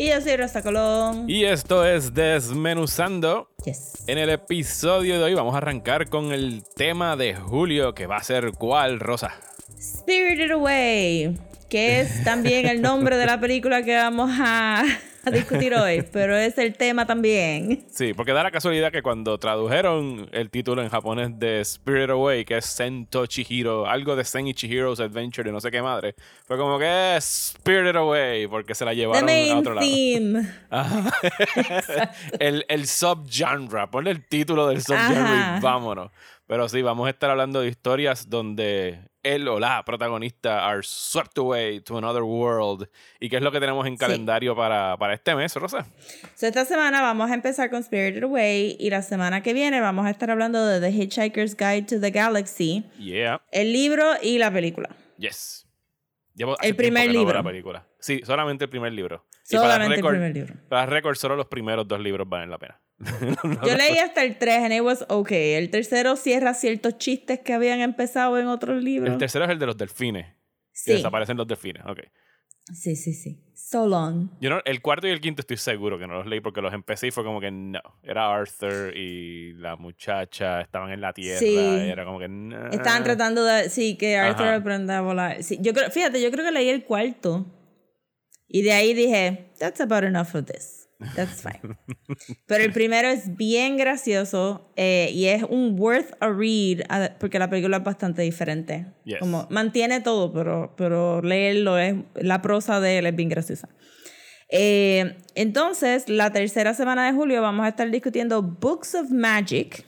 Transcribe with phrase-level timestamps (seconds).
[0.00, 1.24] Y yo soy Rosa Colón.
[1.28, 3.50] y esto es Desmenuzando.
[3.64, 4.04] Yes.
[4.06, 8.18] En el episodio de hoy vamos a arrancar con el tema de Julio que va
[8.18, 9.32] a ser ¿cuál, Rosa?
[9.76, 11.36] Spirited Away,
[11.68, 14.84] que es también el nombre de la película que vamos a,
[15.28, 17.84] a discutir hoy, pero es el tema también.
[17.90, 22.44] Sí, porque da la casualidad que cuando tradujeron el título en japonés de Spirit Away,
[22.44, 26.14] que es Sento Chihiro, algo de Sen Chihiro's Adventure y no sé qué madre,
[26.46, 29.86] fue como que es Spirited Away, porque se la The llevaron a otro lado.
[29.86, 30.48] theme.
[30.70, 31.10] Ajá.
[32.38, 36.10] el, el subgenre, ponle el título del subgenre y vámonos.
[36.46, 38.98] Pero sí, vamos a estar hablando de historias donde
[39.34, 42.88] él o la protagonista are swept away to another world.
[43.20, 43.98] ¿Y qué es lo que tenemos en Sí.
[43.98, 45.86] calendario para, para este mes, Rosa?
[46.34, 50.06] So, esta semana vamos a empezar con Spirited Away y la semana que viene vamos
[50.06, 54.50] a estar hablando de The Hitchhiker's Guide to the Galaxy, Yeah, el libro y la
[54.52, 54.90] película.
[55.18, 55.66] yes.
[56.34, 57.34] Llevo El primer no libro.
[57.34, 57.86] la película.
[57.98, 59.24] Sí, solamente el primer libro.
[59.50, 60.54] Y para Solamente el primer libro.
[60.68, 62.80] Para récord, solo los primeros dos libros valen la pena.
[63.66, 65.54] Yo leí hasta el 3 and it was okay.
[65.54, 69.12] El tercero cierra ciertos chistes que habían empezado en otros libros.
[69.12, 70.26] El tercero es el de los delfines.
[70.26, 70.34] Que
[70.72, 70.92] Sí.
[70.92, 71.82] desaparecen los delfines.
[71.86, 72.00] Ok.
[72.72, 73.44] Sí, sí, sí.
[73.54, 74.28] So long.
[74.40, 76.72] Yo no, el cuarto y el quinto estoy seguro que no los leí porque los
[76.74, 77.80] empecé y fue como que no.
[78.02, 81.38] Era Arthur y la muchacha estaban en la tierra.
[81.38, 81.56] Sí.
[81.56, 82.68] era como que no.
[82.70, 83.70] Estaban tratando de.
[83.70, 84.56] Sí, que Arthur Ajá.
[84.56, 85.42] aprenda a volar.
[85.42, 87.46] Sí, yo creo, fíjate, yo creo que leí el cuarto.
[88.46, 90.77] Y de ahí dije, that's about enough of this.
[91.14, 91.78] That's fine.
[92.46, 96.80] Pero el primero es bien gracioso eh, y es un worth a read
[97.20, 98.86] porque la película es bastante diferente.
[99.04, 99.20] Yes.
[99.20, 101.94] Como mantiene todo, pero, pero leerlo es.
[102.16, 103.68] La prosa de él es bien graciosa.
[104.50, 109.84] Eh, entonces, la tercera semana de julio vamos a estar discutiendo Books of Magic,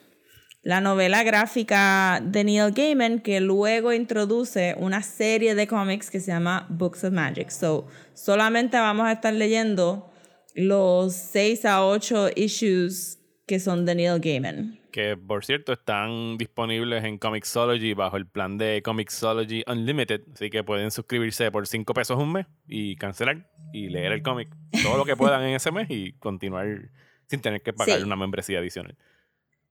[0.62, 6.31] la novela gráfica de Neil Gaiman que luego introduce una serie de cómics que se
[6.31, 7.50] llama Books of Magic.
[7.50, 10.09] So, solamente vamos a estar leyendo
[10.55, 14.78] los 6 a 8 issues que son de Neil Gaiman.
[14.93, 20.22] Que por cierto están disponibles en Comixology bajo el plan de Comixology Unlimited.
[20.34, 24.49] Así que pueden suscribirse por 5 pesos un mes y cancelar y leer el cómic
[24.83, 26.91] todo lo que puedan en ese mes y continuar
[27.28, 28.05] sin tener que pagar Sí.
[28.05, 28.97] una membresía adicional.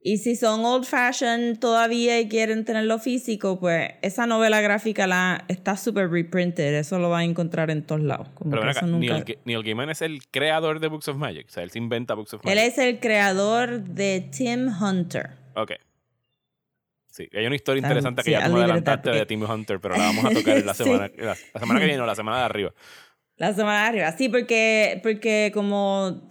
[0.01, 5.43] Y si son old fashioned todavía y quieren tenerlo físico, pues esa novela gráfica la,
[5.49, 6.73] está súper reprinted.
[6.75, 8.29] Eso lo van a encontrar en todos lados.
[8.33, 11.09] Como Pero que acá, eso nunca- Neil, Ga- Neil Gaiman es el creador de Books
[11.09, 11.47] of Magic.
[11.47, 12.57] O sea, él se inventa Books of Magic.
[12.57, 15.31] Él es el creador de Tim Hunter.
[15.55, 15.73] Ok.
[17.11, 19.97] Sí, hay una historia interesante sí, que ya tú me adelantaste de Tim Hunter, pero
[19.97, 20.83] la vamos a tocar la Sí.
[20.85, 22.73] semana, la, la semana que viene o la semana de arriba.
[23.35, 24.11] La semana de arriba.
[24.17, 26.25] Sí, porque, porque como...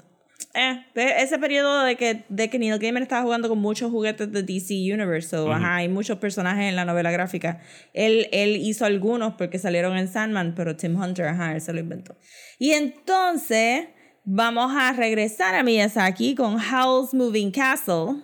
[0.58, 0.84] Eh,
[1.18, 4.74] ese periodo de que, de que Neil Gaiman estaba jugando con muchos juguetes de DC
[4.74, 7.60] Universe, so, ajá, hay muchos personajes en la novela gráfica.
[7.94, 11.78] Él, él hizo algunos porque salieron en Sandman, pero Tim Hunter, ajá, él se lo
[11.78, 12.16] inventó.
[12.58, 13.86] Y entonces
[14.24, 18.22] vamos a regresar a Miyazaki con Howl's Moving Castle,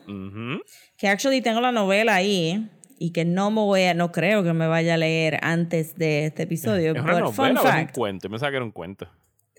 [0.98, 2.68] que actually tengo la novela ahí
[2.98, 6.26] y que no me voy a, no creo que me vaya a leer antes de
[6.26, 6.94] este episodio.
[6.94, 7.96] ¿Es una but fun novela o es un fact.
[7.96, 8.26] cuento?
[8.26, 9.08] Yo pensaba que era un cuento.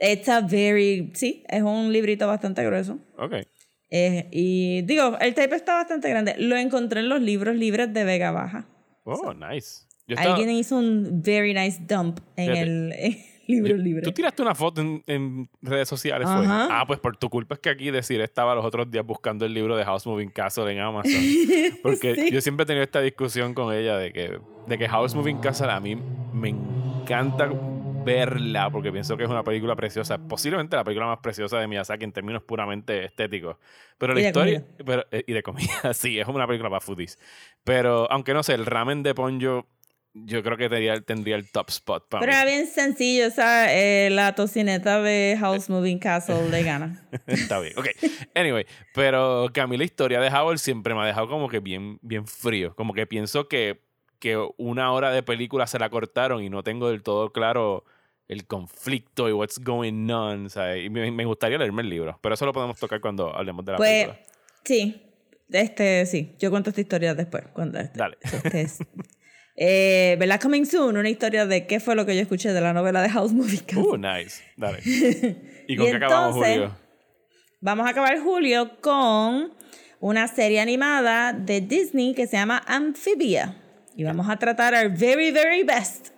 [0.01, 2.99] A very, sí, es un librito bastante grueso.
[3.17, 3.33] Ok.
[3.91, 6.35] Eh, y digo, el tape está bastante grande.
[6.37, 8.67] Lo encontré en los libros libres de Vega Baja.
[9.03, 9.85] Oh, nice.
[10.07, 12.61] Yo estaba- Alguien hizo un very nice dump en Fíjate.
[12.61, 13.17] el, en
[13.47, 14.01] libro yo- libre.
[14.01, 16.45] Tú tiraste una foto en, en redes sociales, fue.
[16.47, 19.53] Ah, pues por tu culpa es que aquí decir estaba los otros días buscando el
[19.53, 21.13] libro de House Moving Castle en Amazon.
[21.83, 22.31] Porque Sí.
[22.31, 25.71] yo siempre he tenido esta discusión con ella de que, de que House Moving Castle
[25.71, 25.95] a mí
[26.33, 27.49] me encanta
[28.05, 30.17] verla porque pienso que es una película preciosa.
[30.17, 33.57] Posiblemente la película más preciosa de Miyazaki en términos puramente estéticos.
[33.97, 34.65] Pero la Y de historia.
[34.85, 37.19] Pero, eh, y de comida, sí, es una película para foodies.
[37.63, 39.65] Pero aunque no sé, el ramen de ponyo.
[40.17, 42.37] Yo creo que tendría, tendría el top spot para Pero mí.
[42.37, 47.05] era bien sencillo, o sea, eh, la tocineta de House Moving Castle le gana.
[47.27, 47.87] Está bien, ok.
[48.33, 51.59] Anyway, pero que a mí la historia de Howard siempre me ha dejado como que
[51.59, 52.73] bien, bien frío.
[52.75, 53.81] Como que pienso que,
[54.19, 57.83] que una hora de película se la cortaron y no tengo del todo claro
[58.27, 60.49] el conflicto y what's going on.
[60.49, 60.85] ¿sabes?
[60.85, 63.71] Y me, me gustaría leerme el libro, pero eso lo podemos tocar cuando hablemos de
[63.73, 64.25] la Pues, película.
[64.63, 65.01] sí,
[65.51, 67.43] este, sí, yo cuento esta historia después.
[67.53, 68.17] Cuando este, Dale.
[68.21, 68.79] este es-
[69.57, 70.41] eh, ¿Verdad?
[70.41, 73.09] Coming Soon, una historia de qué fue lo que yo escuché de la novela de
[73.09, 73.31] House
[73.65, 73.83] Castle.
[73.89, 74.43] Uh, nice.
[74.57, 74.79] Dale.
[75.67, 76.77] ¿Y con Y qué acabamos, entonces- Julio?
[77.61, 79.53] vamos a acabar julio con
[80.01, 83.55] una serie animada de Disney que se llama Amphibia.
[83.95, 86.09] Y vamos a tratar our very, very best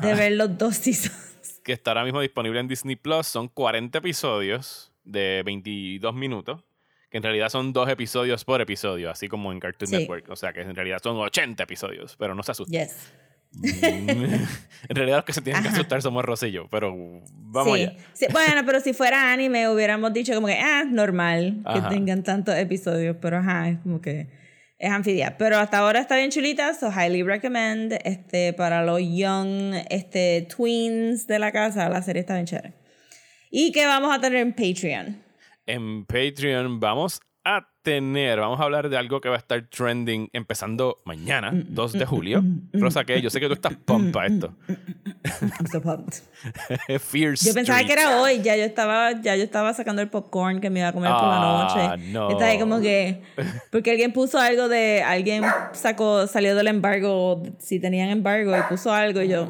[0.00, 1.27] de ver los dos seasons.
[1.68, 3.26] Que está ahora mismo disponible en Disney Plus.
[3.26, 6.64] Son 40 episodios de 22 minutos.
[7.10, 9.98] Que en realidad son dos episodios por episodio, así como en Cartoon Sí.
[9.98, 10.30] Network.
[10.30, 12.80] O sea que en realidad son 80 episodios, pero no se asusten.
[12.86, 13.12] Yes.
[13.62, 14.48] en
[14.96, 15.76] realidad los que se tienen que Ajá.
[15.76, 16.94] asustar somos Rosillo, pero
[17.34, 17.82] vamos Sí.
[17.84, 17.96] allá.
[18.14, 21.88] Sí, Bueno, pero si fuera anime hubiéramos dicho como que, ah, normal que Ajá.
[21.90, 24.28] tengan tantos episodios, pero ajá, es como que
[24.78, 25.36] es anfibia.
[25.36, 31.26] Pero hasta ahora está bien chulita, so highly recommend este, para los young este, tweens
[31.26, 32.74] de la casa, la serie está bien chévere.
[33.50, 35.22] ¿Y qué vamos a tener en Patreon?
[35.66, 40.28] En Patreon vamos a tener, vamos a hablar de algo que va a estar trending
[40.34, 42.44] empezando mañana, 2 de julio.
[42.74, 44.52] Rosa, que yo sé que tú estás pompa esto.
[44.68, 46.16] I'm so pumped.
[47.00, 50.60] Fierce Yo pensaba que era hoy, ya yo estaba, ya yo estaba sacando el popcorn
[50.60, 52.10] que me iba a comer por la Ah, noche.
[52.12, 52.28] no.
[52.30, 53.22] Estaba ahí como que,
[53.70, 58.92] porque alguien puso algo de, alguien sacó, salió del embargo, si tenían embargo y puso
[58.92, 59.48] algo y yo,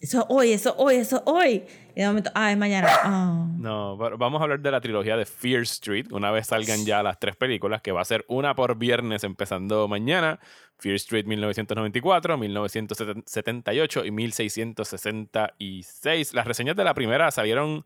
[0.00, 1.62] eso es hoy, eso es hoy, eso es hoy.
[1.96, 2.88] Y de momento, ah, es mañana.
[3.04, 3.46] Ah.
[3.56, 6.06] No, pero vamos a hablar de la trilogía de Fear Street.
[6.10, 9.86] Una vez salgan ya las tres películas, que va a ser una por viernes empezando
[9.86, 10.40] mañana.
[10.78, 16.34] Fear Street 1994, 1978 y 1666.
[16.34, 17.84] Las reseñas de la primera salieron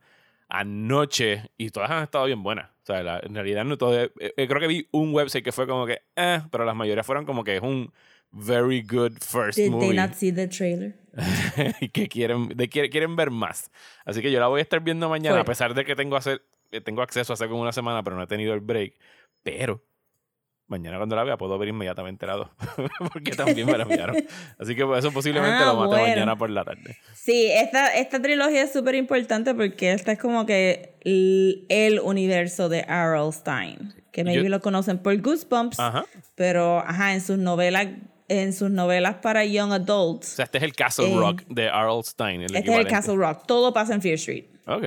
[0.49, 2.70] anoche y todas han estado bien buenas.
[2.82, 3.99] O sea, la- en realidad no todo...
[4.02, 6.00] eh, eh, creo que vi un website que fue como que...
[6.16, 7.93] Eh, pero las mayorías fueron como que es un
[8.31, 10.94] very good first Did movie they not see the trailer?
[11.81, 13.70] y que quieren, de, quieren, ver más.
[14.05, 15.43] Así que yo la voy a estar viendo mañana, Fue.
[15.43, 18.23] a pesar de que tengo, hacer, eh, tengo acceso hace como una semana, pero no
[18.23, 18.94] he tenido el break.
[19.43, 19.82] Pero
[20.67, 22.49] mañana cuando la vea puedo ver inmediatamente la 2,
[23.12, 24.17] porque también me la enviaron.
[24.59, 26.03] Así que pues, eso posiblemente Ah, lo mate bueno.
[26.09, 26.97] mañana por la tarde.
[27.15, 32.69] Sí, esta, esta trilogía es súper importante porque esta es como que el, el universo
[32.69, 33.32] de R.L.
[33.32, 36.05] Stein, que maybe Yo- lo conocen por Goosebumps, Ajá.
[36.35, 37.87] pero ajá, en sus novelas,
[38.28, 41.64] en sus novelas para young O adults, sea, este es el Castle Eh, Rock de
[41.66, 42.02] R.L.
[42.04, 42.42] Stein.
[42.42, 42.86] El este es el.
[42.86, 44.44] Castle Rock, todo pasa en Fear Street.
[44.66, 44.84] Ok.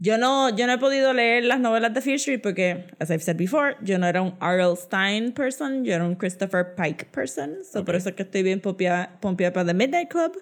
[0.00, 3.20] Yo no, yo no he podido leer las novelas de Fear Street porque, as I've
[3.20, 4.76] said before, yo no era un R.L.
[4.76, 7.64] Stein person, yo era un Christopher Pike person.
[7.64, 10.36] So por eso es que estoy bien pompeada pompeada para The Midnight Club.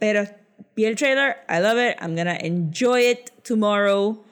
[0.00, 0.24] Pero
[0.74, 4.24] vi el trailer, I love it, I'm gonna enjoy it tomorrow.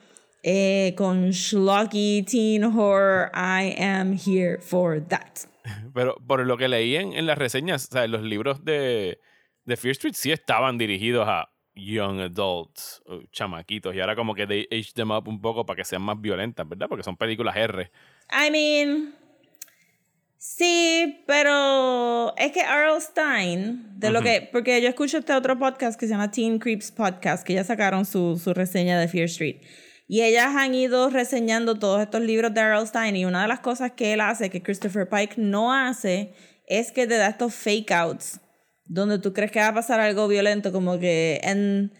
[0.43, 5.45] Eh, con schlocky teen horror, I am here for that.
[5.93, 9.19] Pero por lo que leí en, en las reseñas, o sea, los libros de,
[9.65, 14.47] de Fear Street sí estaban dirigidos a young adults, o chamaquitos, y ahora como que
[14.47, 16.87] they age them up un poco para que sean más violentas, ¿verdad?
[16.87, 17.91] Porque son películas R.
[18.31, 19.15] I mean,
[20.37, 23.01] sí, pero es que R.L.
[23.01, 26.91] Stein, de lo que, porque yo escucho este otro podcast que se llama Teen Creeps
[26.91, 29.57] Podcast, que ya sacaron su, su reseña de Fear Street.
[30.07, 32.85] Y ellas han ido reseñando todos estos libros de R.L.
[32.85, 36.33] Stein y una de las cosas que él hace, que Christopher Pike no hace,
[36.67, 38.39] es que te da estos fake outs,
[38.85, 41.91] donde tú crees que va a pasar algo violento, como que, and,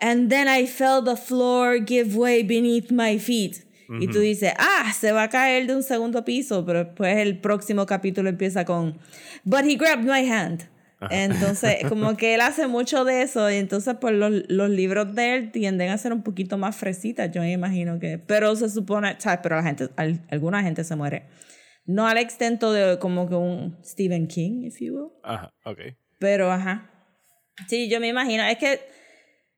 [0.00, 3.64] and then I felt the floor give way beneath my feet.
[4.00, 7.38] Y tú dices, ah, se va a caer de un segundo piso, pero después el
[7.38, 8.98] próximo capítulo empieza con,
[9.44, 10.68] but he grabbed my hand.
[11.10, 15.34] Entonces, como que él hace mucho de eso, y entonces, pues los, los libros de
[15.34, 18.18] él tienden a ser un poquito más fresitas, yo me imagino que.
[18.18, 19.40] Pero se supone, ¿sabes?
[19.42, 21.26] Pero la gente, al- alguna gente se muere.
[21.84, 25.12] No al extento de como que un Stephen King, if you will.
[25.22, 25.78] Ajá, ok.
[26.18, 26.90] Pero, ajá.
[27.68, 28.42] Sí, yo me imagino.
[28.44, 28.80] Es que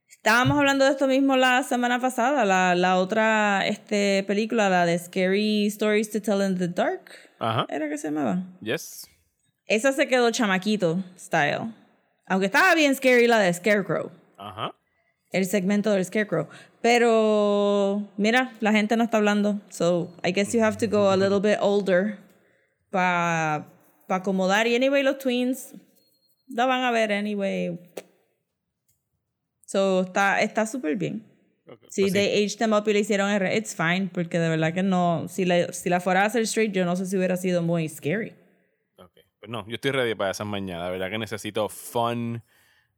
[0.09, 2.45] estábamos hablando de esto mismo la semana pasada.
[2.45, 7.11] La, la otra este, película, la de Scary Stories to Tell in the Dark.
[7.38, 8.42] Ajá, ¿Era que se llamaba?
[8.61, 9.07] yes.
[9.69, 11.73] Esa se quedó chamaquito style.
[12.27, 14.11] Aunque estaba bien scary la de Scarecrow.
[14.37, 14.75] Ajá.
[15.31, 16.49] El segmento del Scarecrow.
[16.81, 19.61] Pero, mira, la gente no está hablando.
[19.69, 22.19] So, I guess you have to go a little bit older
[22.91, 23.67] para
[24.07, 24.67] pa acomodar.
[24.67, 25.75] Y anyway, los twins
[26.49, 27.79] la van a ver anyway.
[29.67, 31.25] So, está está súper bien.
[31.67, 32.19] Ok, Si pues sí.
[32.19, 34.09] they aged them up y le hicieron R, it's fine.
[34.13, 35.27] Porque de verdad que no.
[35.29, 37.87] Si la, si la fuera a hacer straight, yo no sé si hubiera sido muy
[37.89, 38.33] scary.
[39.40, 40.85] Pues no, yo estoy ready para esas mañanas.
[40.85, 42.42] La verdad que necesito fun,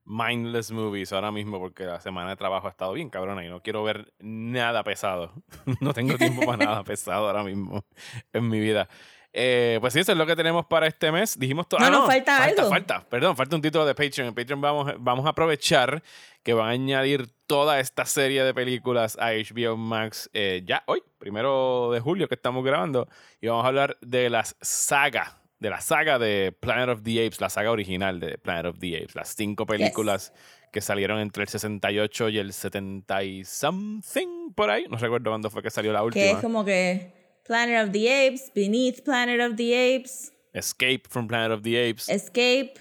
[0.04, 3.62] mindless movies ahora mismo porque la semana de trabajo ha estado bien cabrona y no
[3.62, 5.32] quiero ver nada pesado.
[5.80, 7.84] no tengo tiempo para nada pesado ahora mismo
[8.32, 8.88] en mi vida.
[9.32, 11.38] Eh, pues sí, eso es lo que tenemos para este mes.
[11.38, 11.78] Dijimos todo.
[11.80, 12.70] No, ah, nos falta falta, algo.
[12.70, 14.28] Falta, perdón, falta un título de Patreon.
[14.28, 16.02] En Patreon vamos, vamos a aprovechar
[16.42, 21.02] que van a añadir toda esta serie de películas a HBO Max eh, ya hoy,
[21.18, 23.08] primero de julio que estamos grabando,
[23.40, 27.40] y vamos a hablar de las sagas de la saga de Planet of the Apes,
[27.40, 30.32] la saga original de Planet of the Apes, las cinco películas
[30.72, 34.86] que salieron entre el 68 y el 70 y something por ahí.
[34.88, 36.24] No recuerdo cuándo fue que salió la última.
[36.24, 37.12] Que es como que
[37.46, 42.08] Planet of the Apes, Beneath Planet of the Apes, Escape from Planet of the Apes.
[42.08, 42.74] Escape,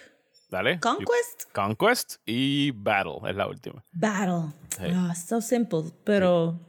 [0.50, 0.80] Dale.
[0.80, 3.84] Conquest, Conquest y Battle es la última.
[3.92, 4.54] Battle.
[4.70, 4.86] Sí.
[4.96, 6.60] Ah, so simple, pero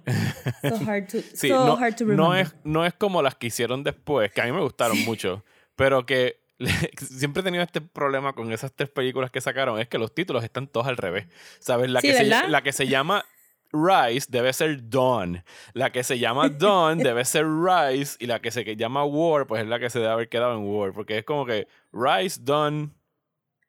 [0.63, 2.41] so hard to, Sí, so no, hard to no remember.
[2.41, 5.45] es, no es como las que hicieron después, que a mí me gustaron mucho,
[5.81, 6.39] pero que
[6.99, 10.45] siempre he tenido este problema con esas tres películas que sacaron, es que los títulos
[10.45, 11.27] están todos al revés.
[11.59, 11.91] ¿Sabes?
[11.91, 13.25] La, Sí, que, se, la que se llama
[13.73, 15.43] Rise debe ser Dawn.
[15.73, 18.19] La que se llama Dawn debe ser Rise.
[18.21, 20.67] Y la que se llama War, pues es la que se debe haber quedado en
[20.67, 20.93] War.
[20.93, 22.95] Porque es como que Rise, Dawn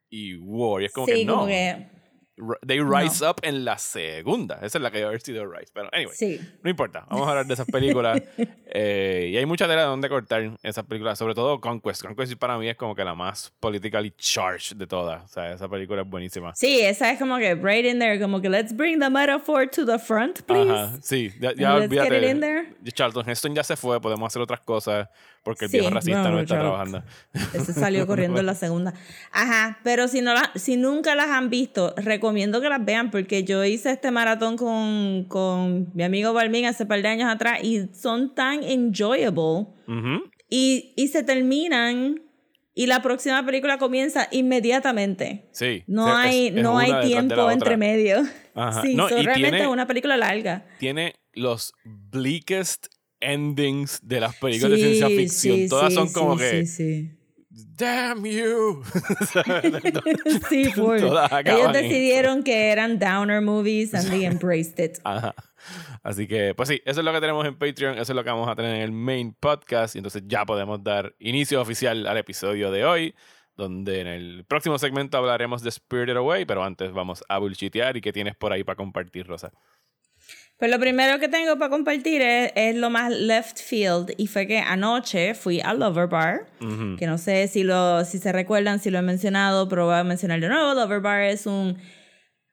[0.10, 0.82] y War.
[0.82, 1.36] Y es como sí, que no.
[1.36, 1.88] como que
[2.66, 4.56] They rise up en la segunda.
[4.64, 5.72] Esa es la que debe haber sido Rise.
[5.74, 6.16] Pero anyway.
[6.16, 6.40] sí.
[6.64, 8.22] No importa, vamos a hablar de esas películas.
[8.74, 12.06] Eh, y hay mucha tela de donde cortar esas películas, sobre todo Conquest.
[12.06, 15.26] Conquest para mí es como que la más politically charged de todas.
[15.26, 16.56] O sea, esa película es buenísima.
[16.56, 19.86] Sí, esa es como que right in there, como que let's bring the metaphor to
[19.86, 20.72] the front, please.
[20.72, 22.40] Ajá, sí, ya, ya Let's get it in olvídate.
[22.40, 22.92] there.
[22.94, 25.10] Charlton Heston ya se fue, podemos hacer otras cosas
[25.44, 27.04] porque el Sí, viejo racista bueno, no está trabajando.
[27.54, 28.94] Ese salió corriendo en la segunda.
[29.32, 33.44] Ajá, pero si, no la, si nunca las han visto, recomiendo que las vean porque
[33.44, 37.88] yo hice este maratón con, con mi amigo Balvin hace par de años atrás y
[37.94, 40.24] son tan enjoyable Ujú.
[40.50, 42.22] y, y se terminan
[42.74, 45.50] y la próxima película comienza inmediatamente.
[45.52, 45.84] Sí.
[45.88, 48.22] No hay, es- es no hay tiempo entre medio.
[48.56, 48.82] Ajá.
[48.82, 50.66] Sí, No, son y realmente tiene- una película larga.
[50.80, 52.88] Tiene los bleakest
[53.22, 55.58] endings de las películas de ciencia ficción.
[55.58, 56.66] sí, Todas sí, son como que.
[57.76, 58.84] Damn you.
[60.50, 65.00] Sí, acaban Ellos en- decidieron que eran downer movies and they embraced it.
[65.04, 65.34] Ajá.
[66.04, 68.30] Así que, pues sí, eso es lo que tenemos en Patreon, eso es lo que
[68.30, 69.96] vamos a tener en el main podcast.
[69.96, 73.16] Y entonces ya podemos dar inicio oficial al episodio de hoy,
[73.56, 77.98] donde en el próximo segmento hablaremos de Spirited Away, pero antes vamos a bullshitear.
[77.98, 79.52] ¿Y qué tienes por ahí para compartir, Rosa?
[80.62, 84.46] Pues lo primero que tengo para compartir es, es lo más left field y fue
[84.46, 86.98] que anoche fui a Lover Bar, Ujú.
[87.00, 90.04] que no sé si, lo, si se recuerdan, si lo he mencionado, pero voy a
[90.04, 90.76] mencionar de nuevo.
[90.76, 91.80] Lover Bar es un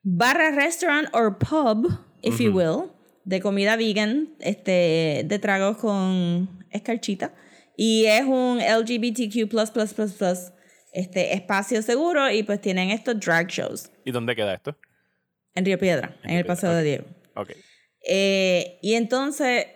[0.03, 1.87] barra restaurant or pub,
[2.23, 2.91] if you will,
[3.27, 7.35] de comida vegan, este, de tragos con escarchita.
[7.77, 9.51] Y es un LGBTQ++++,
[10.95, 14.79] este, espacio seguro y pues tienen estos drag shows ¿Y dónde queda esto?
[15.55, 17.05] en Río Piedra, en, Río el Paseo Piedra, de Diego.
[17.35, 17.51] Ok.
[18.09, 19.67] Eh, y entonces,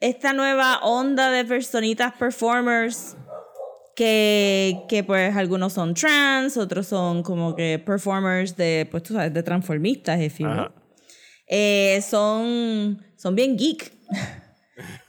[0.00, 3.16] esta nueva onda de personitas performers,
[3.94, 9.34] que, que pues algunos son trans, otros son como que performers de, pues tú sabes,
[9.34, 10.70] de transformistas, if you will.
[11.46, 13.92] Eh, son, son bien geek.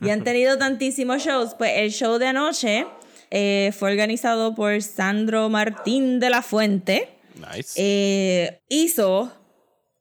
[0.02, 1.56] y han tenido tantísimos shows.
[1.58, 2.86] Pues el show de anoche
[3.30, 7.08] eh, fue organizado por Sandro Martín de la Fuente.
[7.36, 7.74] Nice.
[7.78, 9.32] Eh, hizo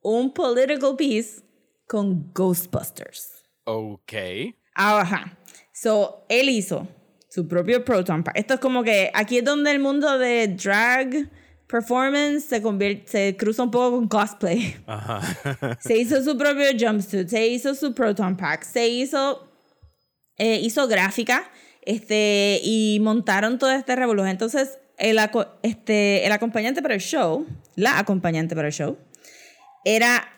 [0.02, 1.42] un political piece
[1.90, 3.42] con Ghostbusters.
[3.64, 4.12] ok.
[4.74, 5.36] Ajá.
[5.72, 6.86] So, él hizo
[7.28, 8.38] su propio Proton Pack.
[8.38, 11.28] Esto es como que aquí es donde el mundo de drag
[11.66, 14.76] performance se convierte, se cruza un poco con cosplay.
[14.86, 15.20] Ajá.
[15.80, 19.48] Se hizo su propio jumpsuit, se hizo su Proton Pack, se hizo,
[20.36, 21.50] eh, hizo gráfica,
[21.82, 24.24] este, y montaron todo este revolú.
[24.24, 25.18] Entonces, el,
[25.62, 28.96] este, el acompañante para el show, la acompañante para el show,
[29.84, 30.28] era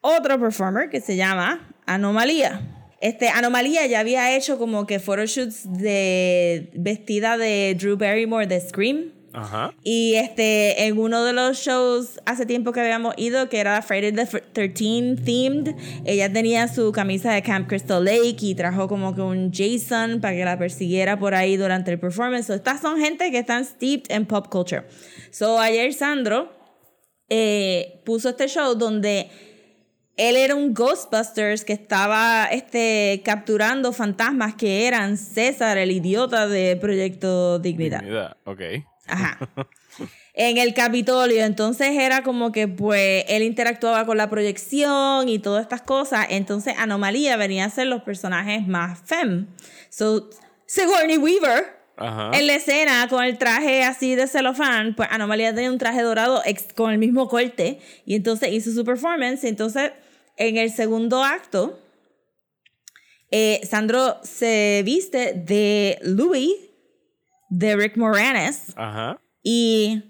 [0.00, 2.74] otro performer que se llama Anomalía.
[3.00, 9.12] Este, Anomalía ya había hecho como que photoshoots de vestida de Drew Barrymore de Scream.
[9.32, 9.72] Ajá.
[9.84, 14.10] Y este, en uno de los shows hace tiempo que habíamos ido, que era Friday
[14.10, 19.20] the 13 themed, ella tenía su camisa de Camp Crystal Lake y trajo como que
[19.20, 22.46] un Jason para que la persiguiera por ahí durante el performance.
[22.46, 24.84] So, estas son gente que están steeped en pop culture.
[25.30, 26.50] So, ayer Sandro
[27.28, 29.30] eh, puso este show donde
[30.18, 36.76] él era un Ghostbusters que estaba este, capturando fantasmas que eran César, el idiota de
[36.76, 38.00] Proyecto Dignidad.
[38.00, 38.36] Dignidad.
[38.44, 38.60] Ok.
[39.06, 39.38] Ajá.
[40.40, 45.62] En el Capitolio, entonces era como que pues él interactuaba con la proyección y todas
[45.62, 49.48] estas cosas, entonces Anomalía venía a ser los personajes más fem.
[49.88, 50.30] So,
[50.66, 51.64] Sigourney Weaver
[51.96, 52.30] Ajá.
[52.38, 56.40] en la escena con el traje así de celofán, pues Anomalía tenía un traje dorado
[56.44, 59.42] ex- con el mismo corte y entonces hizo su performance.
[59.42, 59.90] Entonces,
[60.38, 61.78] en el segundo acto,
[63.30, 66.52] eh, Sandro se viste de Louis,
[67.50, 69.20] de Rick Moranis, Ajá.
[69.42, 70.02] y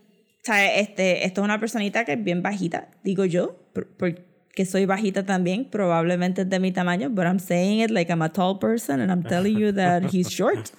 [0.45, 0.81] ¿sabe?
[0.81, 5.25] Este, esto es una personita que es bien bajita, digo yo, por- porque soy bajita
[5.27, 9.01] también, probablemente es de mi tamaño, but I'm saying it like I'm a tall person
[9.01, 10.71] and I'm telling you that he's short.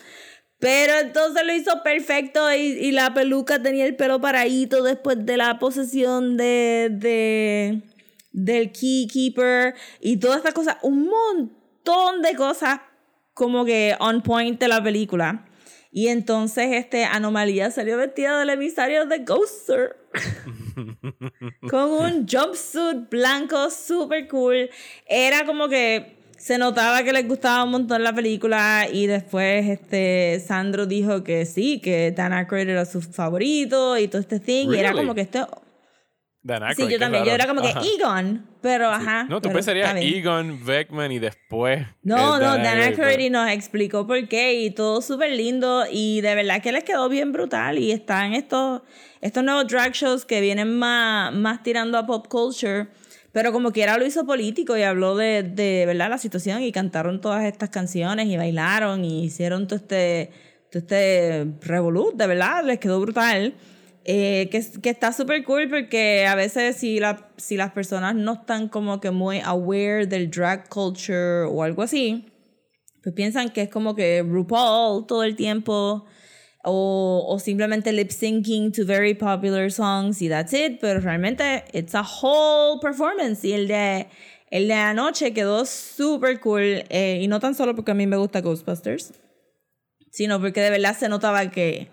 [0.60, 5.38] Pero entonces lo hizo perfecto y, y la peluca tenía el pelo paradito después de
[5.38, 7.82] la posesión de, de
[8.31, 10.77] del Keykeeper y todas estas cosas.
[10.81, 12.79] Un montón de cosas
[13.33, 15.45] como que on point de la película.
[15.91, 19.98] Y entonces este Anomalía salió vestida del emisario de Ghoster.
[21.69, 24.69] con un jumpsuit blanco super cool.
[25.07, 30.41] Era como que se notaba que les gustaba un montón la película y después este
[30.45, 34.69] Sandro dijo que sí, que Dan Aykroyd era su favorito y todo este thing.
[34.71, 35.48] Y era como que esto...
[36.50, 37.24] Dan Sí, Aykroyd, yo qué también.
[37.25, 37.82] Yo era como que Ajá.
[37.98, 39.24] Egon, pero ajá.
[39.29, 39.96] No, tú pensarías.
[39.98, 41.86] Egon, Beckman y después.
[42.03, 45.86] No, no, Dan Aykroyd, Aykroyd pero- y nos explicó por qué y todo súper lindo
[45.89, 48.82] y de verdad que les quedó bien brutal y están estos,
[49.22, 52.88] estos nuevos drag shows que vienen más, más tirando a pop culture,
[53.32, 57.22] pero como quiera lo hizo político y habló de, de verdad la situación y cantaron
[57.22, 60.32] todas estas canciones y bailaron y hicieron todo este,
[60.72, 63.53] todo este revolut, de verdad, les quedó brutal.
[64.06, 68.34] Eh, que, que está súper cool porque a veces si, la, si las personas no
[68.34, 72.25] están como que muy aware del drag culture o algo así,
[73.03, 76.06] pues piensan que es como que RuPaul todo el tiempo
[76.63, 81.94] o, o simplemente lip syncing to very popular songs y that's it, pero realmente it's
[81.94, 83.44] a whole performance.
[83.44, 84.08] Y el de,
[84.50, 88.18] el de anoche quedó súper cool eh, y no tan solo porque a mí me
[88.18, 89.13] gusta Ghostbusters,
[90.12, 91.89] sino porque de verdad se notaba que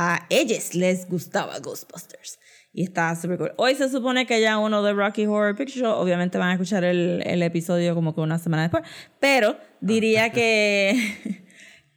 [0.00, 2.38] a ellos les gustaba Ghostbusters.
[2.72, 3.52] Y está súper cool.
[3.56, 6.84] Hoy se supone que ya uno de Rocky Horror Picture Show, obviamente van a escuchar
[6.84, 8.84] el, el episodio como que una semana después,
[9.18, 11.42] pero diría que,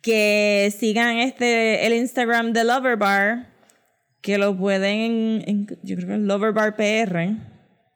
[0.01, 3.53] que sigan este, el Instagram de Lover Bar,
[4.21, 7.35] que lo pueden, en- yo creo que es Lover Bar PR.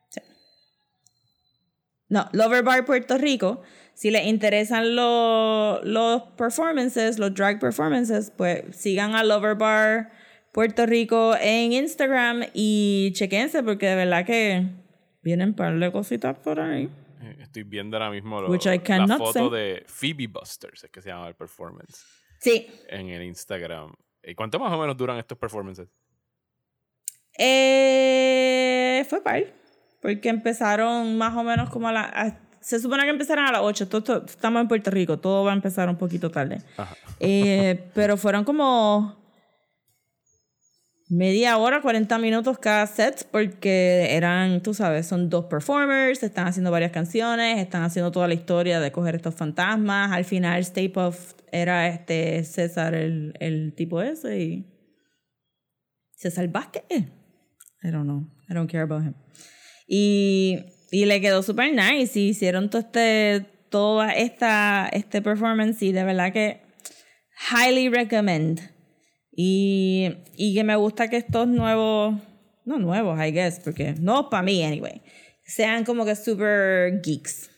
[0.10, 0.22] Sí.
[2.10, 3.62] No, Lover Bar Puerto Rico.
[3.96, 10.12] Si les interesan lo- los performances, los drag performances, pues sigan a Lover Bar
[10.52, 14.68] Puerto Rico en Instagram y chequense porque de verdad que
[15.22, 16.90] vienen par de cositas por ahí.
[17.22, 19.50] Eh, Estoy viendo ahora mismo lo- la foto say.
[19.50, 22.06] de Phoebe Busters, es que se llama el performance,
[22.40, 22.68] Sí.
[22.90, 23.94] en el Instagram.
[24.24, 25.88] ¿Y cuánto más o menos duran estos performances?
[27.38, 29.44] Eh, fue par.
[30.02, 32.02] Porque empezaron más o menos como a la.
[32.04, 33.88] a- se supone que empezaron a las 8.
[33.88, 35.20] Todo- todo- estamos en Puerto Rico.
[35.20, 36.62] Todo va a empezar un poquito tarde.
[37.20, 39.24] Eh, pero fueron como.
[41.08, 46.72] Media hora, 40 minutos cada set, porque eran, tú sabes, son dos performers, están haciendo
[46.72, 50.12] varias canciones, están haciendo toda la historia de coger estos fantasmas.
[50.12, 54.66] Al final, Stay Puft era este César, el, el tipo ese, y.
[56.18, 56.84] César Vázquez.
[57.84, 58.26] I don't know.
[58.50, 59.14] I don't care about him.
[59.88, 62.18] Y, y le quedó super nice.
[62.18, 65.82] Y hicieron todo este, toda esta este performance.
[65.82, 66.62] Y de verdad que
[67.52, 68.62] highly recommend.
[69.30, 72.16] Y, y que me gusta que estos nuevos,
[72.64, 75.02] no nuevos, I guess, porque no para mí, anyway,
[75.44, 77.52] sean como que super geeks.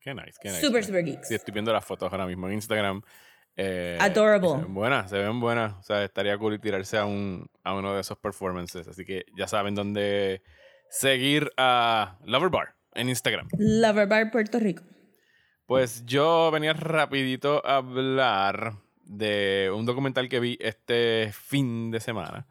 [0.00, 0.60] Qué nice, qué nice.
[0.60, 1.26] Super, super geeks.
[1.26, 3.02] Sí, estoy viendo las fotos ahora mismo en Instagram.
[3.56, 4.48] Eh, Adorable.
[4.48, 5.72] Se ven buenas, se ven buenas.
[5.80, 8.86] O sea, estaría cool tirarse a, un, a uno de esos performances.
[8.86, 10.42] Así que ya saben dónde
[10.90, 13.48] seguir a Lover Bar en Instagram.
[13.58, 14.82] Lover Bar Puerto Rico.
[15.66, 18.74] Pues yo venía rapidito a hablar
[19.04, 22.46] de un documental que vi este fin de semana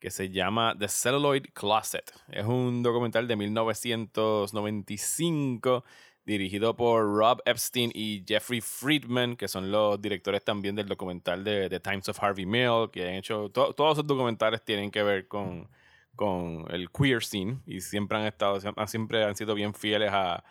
[0.00, 2.12] que se llama The Celluloid Closet.
[2.30, 5.84] Es un documental de 1995
[6.24, 11.68] dirigido por Rob Epstein y Jeffrey Friedman, que son los directores también del documental de
[11.70, 15.28] The Times of Harvey Milk, que han hecho, to- todos esos documentales tienen que ver
[15.28, 15.68] con,
[16.16, 20.44] con el queer scene y siempre han estado, siempre han sido bien fieles a,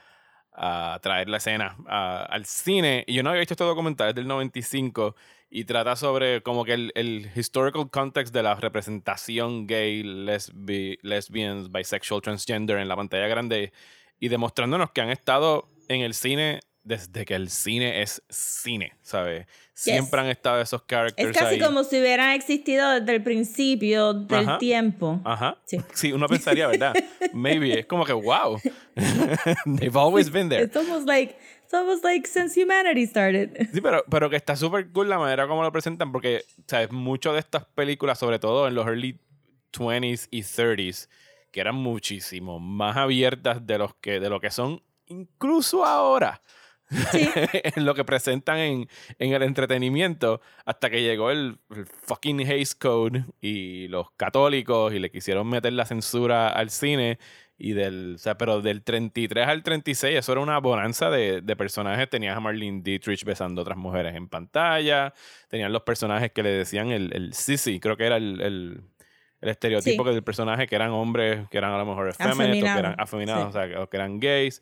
[0.53, 3.03] a traer la escena a- al cine.
[3.07, 5.15] Y yo no había visto este documental, es del 95
[5.49, 11.71] y trata sobre como que el, el historical context de la representación gay, lesbi, lesbians,
[11.71, 13.73] bisexual, transgender en la pantalla grande
[14.19, 19.47] y demostrándonos que han estado en el cine desde que el cine es cine, ¿sabes?
[19.77, 21.59] Siempre han estado esos characters Es casi ahí.
[21.59, 24.57] como si hubieran existido desde el principio del Ajá.
[24.57, 25.19] tiempo.
[25.25, 25.57] Ajá.
[25.65, 25.77] Sí.
[25.93, 26.11] Sí.
[26.13, 26.93] uno pensaría, ¿verdad?
[27.33, 27.79] Maybe.
[27.79, 28.57] Es como que, wow.
[29.77, 30.63] They've always been there.
[30.63, 33.69] It's almost like, it's almost like since humanity started.
[33.73, 36.91] Sí, pero, pero que está súper cool la manera como lo presentan, porque, ¿sabes?
[36.91, 39.19] Muchas de estas películas, sobre todo en los early
[39.73, 41.09] 20s y 30s,
[41.51, 46.41] que eran muchísimo más abiertas de, los que, de lo que son incluso ahora.
[46.89, 47.29] Sí.
[47.75, 52.75] en lo que presentan en, en el entretenimiento hasta que llegó el, el fucking Hays
[52.75, 57.17] Code y los católicos y le quisieron meter la censura al cine
[57.57, 61.55] y del, o sea, pero del 33 al 36 eso era una bonanza de, de
[61.55, 62.09] personajes.
[62.09, 65.13] Tenías a Marlene Dietrich besando a otras mujeres en pantalla,
[65.49, 68.81] tenían los personajes que le decían el, el sissy, creo que era el, el,
[69.41, 70.09] el estereotipo Sí.
[70.09, 73.53] que del personaje que eran hombres que eran a lo mejor o que eran afeminados,
[73.53, 73.57] sí.
[73.57, 74.61] o sea, que eran gays.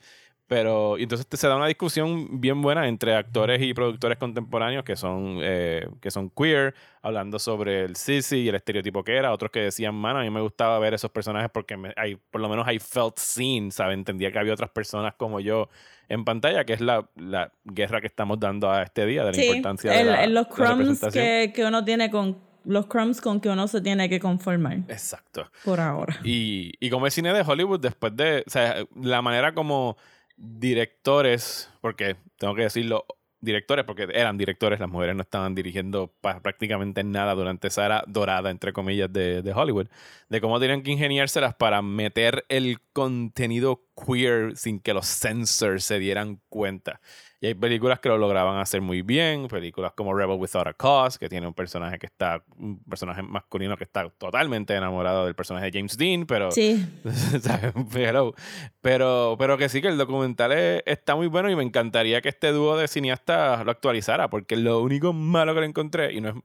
[0.53, 4.95] Pero y entonces se da una discusión bien buena entre actores y productores contemporáneos que
[4.95, 9.31] son, eh, que son queer, hablando sobre el sissy y el estereotipo que era.
[9.33, 12.39] Otros que decían, mano, a mí me gustaba ver esos personajes porque me, hay, por
[12.39, 13.95] lo menos I felt seen, ¿sabes?
[13.95, 15.69] Entendía que había otras personas como yo
[16.07, 19.33] en pantalla, que es la, la guerra que estamos dando a este día, de la
[19.33, 21.25] Sí, importancia de el- la, los de la crumbs representación.
[21.25, 25.49] que, que uno tiene con los crumbs con que uno se tiene que conformar Exacto.
[25.65, 26.17] por ahora.
[26.23, 28.43] Y, y como el cine de Hollywood, después de.
[28.47, 29.97] O sea, la manera como
[30.35, 33.05] directores, porque tengo que decirlo,
[33.43, 38.49] directores, porque eran directores, las mujeres no estaban dirigiendo prácticamente nada durante esa era dorada,
[38.49, 39.87] entre comillas, de, de Hollywood,
[40.29, 45.99] de cómo tenían que ingeniárselas para meter el contenido queer sin que los censors se
[45.99, 46.99] dieran cuenta.
[47.41, 51.19] Y hay películas que lo lograban hacer muy bien, películas como Rebel Without a Cause,
[51.19, 55.69] que tiene un personaje que está, un personaje masculino que está totalmente enamorado del personaje
[55.69, 56.86] de James Dean, pero Sí,
[57.91, 58.34] pero,
[58.82, 62.29] pero, pero que sí, que el documental es- está muy bueno y me encantaría que
[62.29, 66.29] este dúo de cineastas lo actualizara, porque lo único malo que le encontré, y no
[66.29, 66.36] es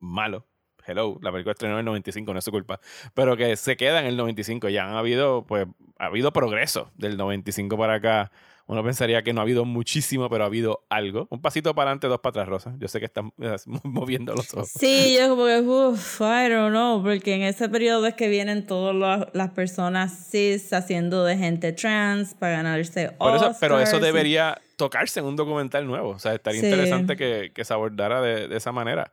[0.00, 0.46] malo,
[0.86, 2.80] hello, la película estrenó en el 95, no es su culpa,
[3.14, 5.66] pero que se queda en el 95, ya han habido, pues,
[5.98, 8.30] ha habido progreso del 95 para acá.
[8.66, 11.26] Uno pensaría que no ha habido muchísimo, pero ha habido algo.
[11.30, 12.74] Un pasito para adelante, dos para atrás, Rosa.
[12.78, 14.70] Yo sé que estás eh, moviendo los ojos.
[14.70, 18.64] sí, yo como que, uff, I don't know, porque en ese periodo es que vienen
[18.64, 24.58] todas las personas cis haciendo de gente trans para ganarse Por eso, pero eso debería
[24.76, 26.10] tocarse en un documental nuevo.
[26.10, 26.66] O sea, estaría Sí.
[26.68, 29.10] interesante que, que se abordara de, de esa manera.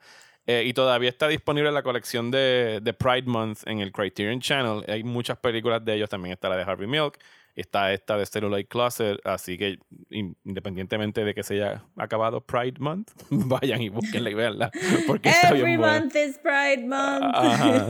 [0.51, 4.83] Eh, y todavía está disponible la colección de, de Pride Month en el Criterion Channel.
[4.87, 6.09] Hay muchas películas de ellos.
[6.09, 7.19] También está la de Harvey Milk.
[7.55, 9.19] Está esta de Celluloid Closet.
[9.25, 9.77] Así que
[10.09, 14.71] in- independientemente de que se haya acabado Pride Month, vayan y búsquenla y veanla.
[15.05, 15.99] Porque está Every bien buena.
[15.99, 17.35] month is Pride Month.
[17.35, 17.87] Ajá.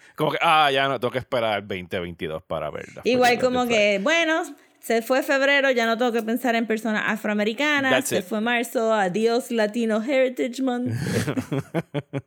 [0.16, 3.02] Como que, ah, ya no tengo que esperar el 2022 para verla.
[3.04, 4.42] Igual como que, bueno,
[4.80, 7.92] se fue febrero, ya no tengo que pensar en personas afroamericanas.
[7.92, 8.24] That's Se it.
[8.24, 10.92] fue marzo, adiós Latino Heritage Month.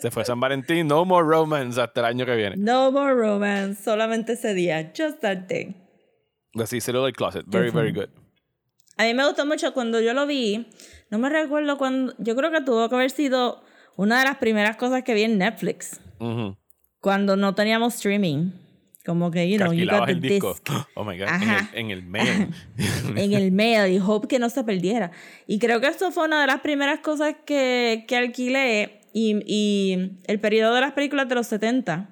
[0.00, 2.56] Se fue San Valentín, no more romance hasta el año que viene.
[2.56, 5.74] No more romance, solamente ese día, just that day.
[6.54, 8.08] Así, Celluloid Closet, very, very good.
[8.96, 10.66] A mí me gustó mucho cuando yo lo vi.
[11.10, 12.14] No me recuerdo cuando.
[12.18, 13.62] Yo creo que tuvo que haber sido
[13.96, 16.00] una de las primeras cosas que vi en Netflix.
[16.18, 16.56] Ujú.
[17.00, 18.52] Cuando no teníamos streaming.
[19.06, 20.54] Como que, you know, you got the el disco.
[20.54, 21.70] disc Oh my God, Ajá.
[21.74, 22.48] en el, en el mail.
[23.16, 25.12] en el mail y hope que no se perdiera.
[25.46, 29.00] Y creo que esto fue una de las primeras cosas que, que alquilé.
[29.12, 32.08] Y, y el periodo de las películas de los 70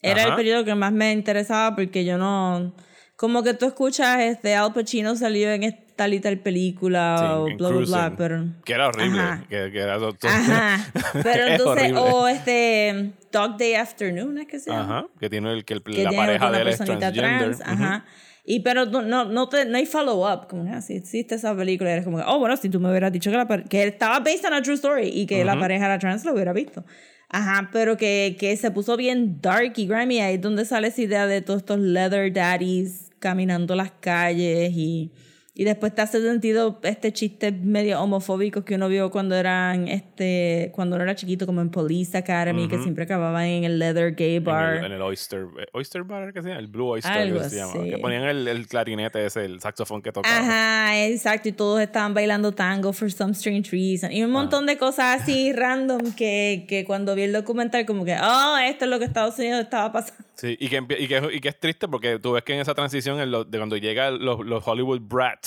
[0.00, 0.30] era Ajá.
[0.30, 2.74] el periodo que más me interesaba porque yo no.
[3.16, 7.68] Como que tú escuchas, este Al Pacino salió en esta tal película Sí, o bla,
[7.68, 8.44] bla, bla, pero.
[8.64, 9.20] que era horrible.
[9.20, 9.44] Ajá.
[9.48, 10.90] Que, que era todo- Ajá.
[11.22, 14.98] Pero Es entonces, o este Dog Day Afternoon, ¿es que se llama?
[14.98, 17.12] Ajá, que tiene el que el- que la pareja de él es transgender.
[17.14, 18.04] trans, ajá.
[18.44, 21.92] Y pero no, no, no, te, no hay follow-up, como que así existe esa película,
[21.92, 24.52] eres como oh, bueno, si tú me hubieras dicho que, la, que estaba based on
[24.54, 26.84] a true story y que la pareja era trans, lo hubiera visto.
[27.28, 31.00] Ajá, pero que, que se puso bien dark y grimy, ahí es donde sale esa
[31.00, 35.12] idea de todos estos leather daddies caminando las calles y,
[35.54, 40.70] y después te hace sentido este chiste medio homofóbico que uno vio cuando eran este
[40.74, 44.36] cuando uno era chiquito como en Police Academy que siempre acababan en el leather gay
[44.36, 46.60] En bar el, en el Oyster, eh, Oyster Bar, ¿qué se llama?
[46.60, 47.72] El Blue Oyster, Algo que se llama.
[47.84, 50.36] Que ponían el, el clarinete ese, el saxofón que tocaba.
[50.38, 51.48] Ajá, exacto.
[51.48, 54.10] Y todos estaban bailando tango for some strange reason.
[54.12, 58.14] Y un montón de cosas así random que, que cuando vi el documental, como que,
[58.14, 60.24] oh, esto es lo que Estados Unidos estaba pasando.
[60.34, 62.74] Sí, y que, y, que, y que es triste porque tú ves que en esa
[62.74, 65.41] transición, en lo- de cuando llegan los, los Hollywood Brats,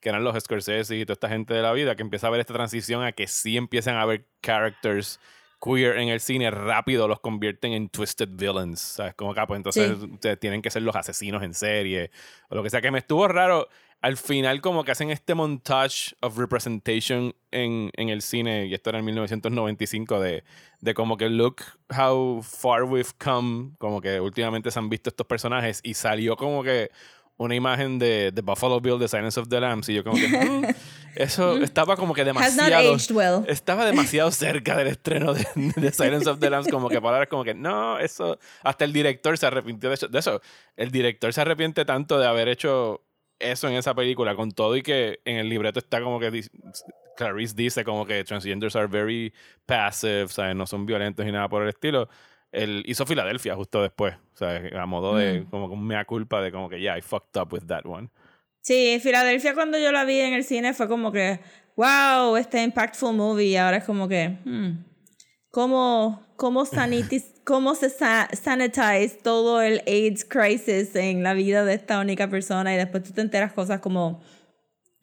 [0.00, 2.40] que eran los Scorsese y toda esta gente de la vida, que empieza a ver
[2.40, 5.20] esta transición a que sí empiezan a ver characters
[5.62, 9.14] queer en el cine, rápido los convierten en twisted villains, ¿sabes?
[9.14, 12.10] Como acá, pues entonces ustedes tienen que ser los asesinos en serie,
[12.48, 13.68] o lo que sea, que me estuvo raro.
[14.00, 18.88] Al final como que hacen este montage of representation en, en el cine, y esto
[18.88, 20.42] era en 1995, de,
[20.80, 21.56] de como que look
[21.94, 26.62] how far we've come, como que últimamente se han visto estos personajes, y salió como
[26.62, 26.90] que
[27.40, 30.28] una imagen de, de Buffalo Bill, de Silence of the Lambs, y yo como que,
[30.28, 30.64] "Mm,
[31.16, 32.94] eso estaba como que Has not demasiado...
[32.94, 33.44] aged well.
[33.48, 37.42] Estaba demasiado cerca del estreno de, de Silence of the Lambs, como que palabras como
[37.42, 38.38] que no, eso.
[38.62, 40.08] Hasta el director se arrepintió de eso.
[40.08, 40.42] De eso.
[40.76, 43.00] El director se arrepiente tanto de haber hecho
[43.38, 46.44] eso en esa película, con todo y que en el libreto está como que
[47.16, 49.32] Clarice dice como que transgenders are very
[49.64, 50.54] passive, ¿sabes?
[50.54, 52.06] No son violentos ni nada por el estilo.
[52.52, 54.72] Él hizo Filadelfia justo después, ¿sabes?
[54.74, 57.52] A modo de como que un mea culpa de como que, yeah, I fucked up
[57.52, 58.08] with that one.
[58.62, 61.40] Sí, Filadelfia cuando yo la vi en el cine fue como que,
[61.76, 63.46] wow, este impactful movie.
[63.50, 64.84] Y ahora es como que, hmm,
[65.50, 71.74] ¿cómo, cómo, sanitis- cómo se sa- sanitize todo el AIDS crisis en la vida de
[71.74, 72.74] esta única persona?
[72.74, 74.22] Y después tú te enteras cosas como,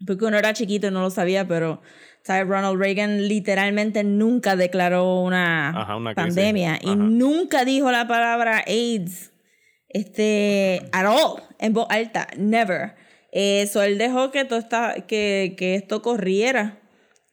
[0.05, 1.81] porque uno era chiquito y no lo sabía, pero
[2.27, 2.45] ¿sabes?
[2.45, 9.31] Ronald Reagan literalmente nunca declaró una, Ajá, una pandemia y nunca dijo la palabra AIDS
[9.87, 12.95] este, at all, en voz alta, never.
[13.31, 16.81] Eso, él dejó que, todo esta, que, que esto corriera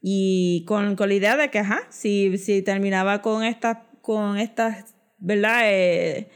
[0.01, 4.95] y con, con la idea de que, ajá, si, si terminaba con estas, con estas,
[5.17, 5.61] ¿verdad?
[5.65, 6.29] Eh,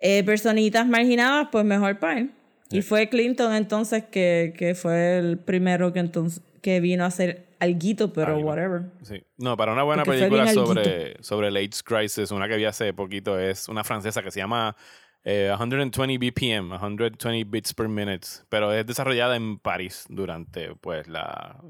[0.00, 2.30] eh, personitas marginadas, pues mejor para él.
[2.70, 7.51] Y fue Clinton entonces que, que fue el primero que entonces que vino a hacer
[7.62, 8.90] alguito, pero whatever.
[9.02, 9.22] Sí.
[9.36, 12.92] No, para una buena Porque película sobre, sobre el AIDS crisis, una que vi hace
[12.92, 14.76] poquito es una francesa que se llama
[15.24, 21.60] eh, 120 BPM, 120 bits per minute, pero es desarrollada en París durante pues la,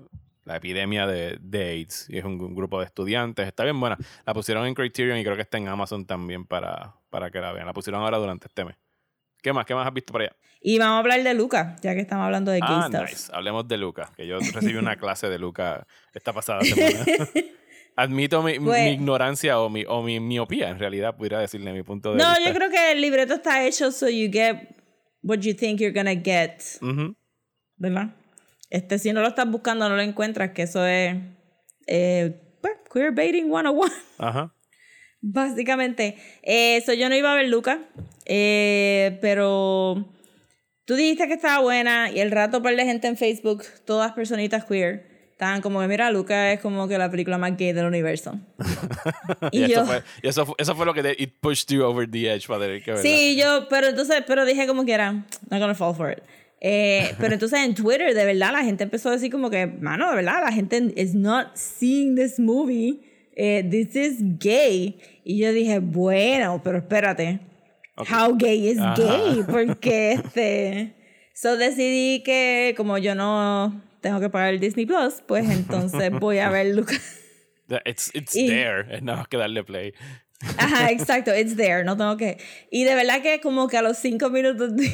[0.45, 2.09] la epidemia de, de AIDS.
[2.09, 3.47] Y es un, un grupo de estudiantes.
[3.47, 3.99] Está bien buena.
[4.25, 7.53] La pusieron en Criterion y creo que está en Amazon también para, para que la
[7.53, 7.67] vean.
[7.67, 8.77] La pusieron ahora durante este mes.
[9.43, 9.67] ¿Qué más?
[9.67, 10.35] ¿Qué más has visto por allá?
[10.61, 13.31] Y vamos a hablar de Luca, ya que estamos hablando de Ah, nice.
[13.35, 17.05] Hablemos de Luca, que yo recibí una clase de Luca esta pasada semana.
[17.97, 21.83] Admito mi, mi Pues- ignorancia o mi, o mi miopía, en realidad, pudiera decirle mi
[21.83, 22.49] punto de No, vista.
[22.49, 24.57] yo creo que el libreto está hecho so you get
[25.23, 27.15] what you think you're gonna get, Ujú.
[27.77, 28.15] ¿verdad?
[28.71, 31.17] Este, si no lo estás buscando, no lo encuentras, que eso es
[31.87, 33.93] eh, pues, queerbaiting 101.
[34.19, 34.55] Ajá.
[35.21, 37.81] Básicamente, eh, so yo no iba a ver Luca,
[38.27, 40.09] eh, pero
[40.85, 44.65] tú dijiste que estaba buena y el rato par de gente en Facebook, todas personitas
[44.65, 48.39] queer, estaban como que mira, Luca es como que la película más gay del universo.
[49.51, 51.69] Y, y eso, yo, fue, y eso, fue, eso fue lo que te, it pushed
[51.69, 52.97] you over the edge que verla.
[53.03, 56.23] sí, yo, pero entonces, pero dije como que era, not gonna fall for it.
[56.65, 60.09] Eh, pero entonces en Twitter, de verdad, la gente empezó a decir como que, mano,
[60.11, 63.01] de verdad, la gente is not seeing this movie.
[63.35, 64.97] Eh, this is gay.
[65.25, 67.41] Y yo dije, bueno, pero espérate.
[67.97, 68.09] Ok.
[68.11, 68.95] How gay is Ajá.
[68.97, 69.43] gay?
[69.49, 70.95] Porque este.
[71.35, 76.39] So decidí que, como yo no tengo que pagar el Disney Plus, pues entonces voy
[76.39, 77.21] a ver Lucas.
[77.87, 79.95] It's, it's Y- there, nada más que darle play.
[80.59, 82.37] Ajá, exacto, it's there, no tengo que.
[82.71, 84.93] Y de verdad que como que a los cinco minutos de,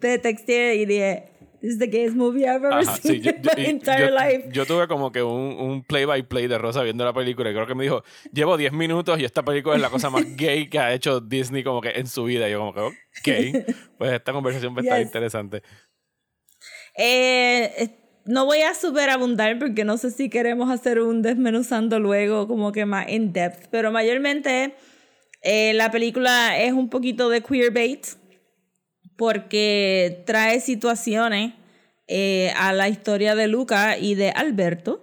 [0.00, 1.33] de texteé y dije,
[1.64, 3.66] this is the gayest movie I've ever Ajá, seen sí, yo, in yo- my y-
[3.70, 4.48] entire yo- life.
[4.52, 7.54] yo tuve como que un, un play by play de Rosa viendo la película y
[7.54, 10.68] creo que me dijo, llevo 10 minutos y esta película es la cosa más gay
[10.68, 12.46] que ha hecho Disney como que en su vida.
[12.48, 12.92] Y yo como que, ok,
[13.98, 15.06] pues esta conversación va a estar Yes.
[15.06, 15.62] interesante.
[16.96, 17.88] Eh, eh,
[18.26, 22.72] no voy a super abundar porque no sé si queremos hacer un desmenuzando luego como
[22.72, 24.74] que más in depth, pero mayormente
[25.42, 28.06] eh, la película es un poquito de queerbait
[29.16, 31.54] porque trae situaciones
[32.06, 35.02] eh, a la historia de Luca y de Alberto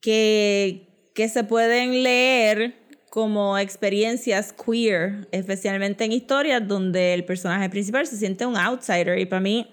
[0.00, 2.74] que, que se pueden leer
[3.10, 9.18] como experiencias queer, especialmente en historias donde el personaje principal se siente un outsider.
[9.20, 9.70] Y para mí,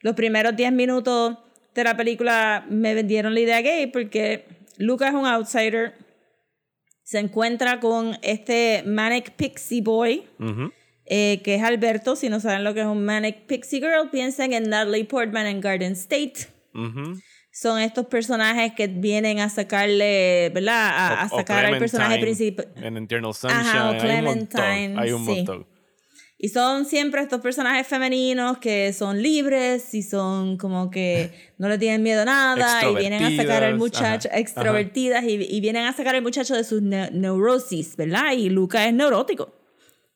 [0.00, 1.36] los primeros 10 minutos
[1.74, 4.46] de la película me vendieron la idea gay porque
[4.78, 5.94] Luca es un outsider,
[7.02, 10.72] se encuentra con este Manic Pixie Boy, Ujú.
[11.08, 12.16] Eh, que es Alberto.
[12.16, 15.60] Si no saben lo que es un Manic Pixie Girl, piensen en Natalie Portman en
[15.60, 16.48] Garden State.
[16.74, 17.18] Ujú.
[17.50, 20.90] Son estos personajes que vienen a sacarle, ¿verdad?
[20.90, 22.84] A, a sacar al personaje Clementine principal.
[22.84, 23.60] En Eternal Sunshine.
[23.60, 24.46] Ajá, o hay un montón.
[24.48, 25.30] Clementine, Hay un sí.
[25.34, 25.66] montón.
[26.40, 31.78] Y son siempre estos personajes femeninos que son libres y son como que no le
[31.78, 35.86] tienen miedo a nada y vienen a sacar al muchacho, ajá, extrovertidas y, y vienen
[35.86, 38.34] a sacar al muchacho de sus ne- neurosis, ¿verdad?
[38.36, 39.52] Y Luca es neurótico.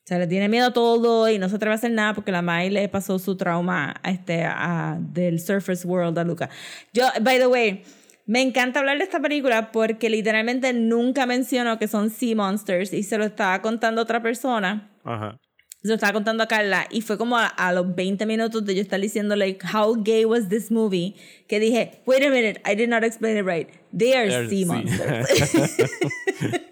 [0.04, 2.32] O sea, le tiene miedo a todo y no se atreve a hacer nada porque
[2.32, 6.50] la Mai le pasó su trauma a este, a- del Surface World a Luca.
[6.92, 7.82] Yo, by the way,
[8.26, 13.04] me encanta hablar de esta película porque literalmente nunca menciono que son Sea Monsters y
[13.04, 14.90] se lo estaba contando a otra persona.
[15.04, 15.38] Ajá.
[15.82, 18.74] Se lo estaba contando a Carla y fue como a, a los 20 minutos de
[18.76, 21.14] yo estar diciendo, like, how gay was this movie?
[21.48, 23.68] Que dije, wait a minute, I did not explain it right.
[23.96, 24.64] They are They're sea.
[24.64, 25.26] monsters.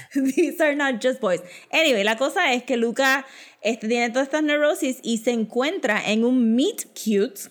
[0.14, 1.40] These are not just boys.
[1.70, 3.26] Anyway, la cosa es que Luca
[3.60, 7.50] este, tiene todas estas neurosis y se encuentra en un meet cute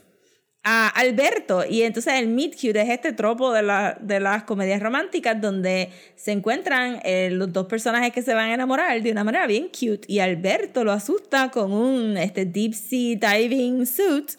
[0.64, 1.64] a Alberto.
[1.68, 5.90] Y entonces el meet cute es este tropo de, la, de las comedias románticas donde
[6.16, 9.70] se encuentran eh, los dos personajes que se van a enamorar de una manera bien
[9.70, 10.02] cute.
[10.08, 14.34] Y Alberto lo asusta con un este, deep sea diving suit.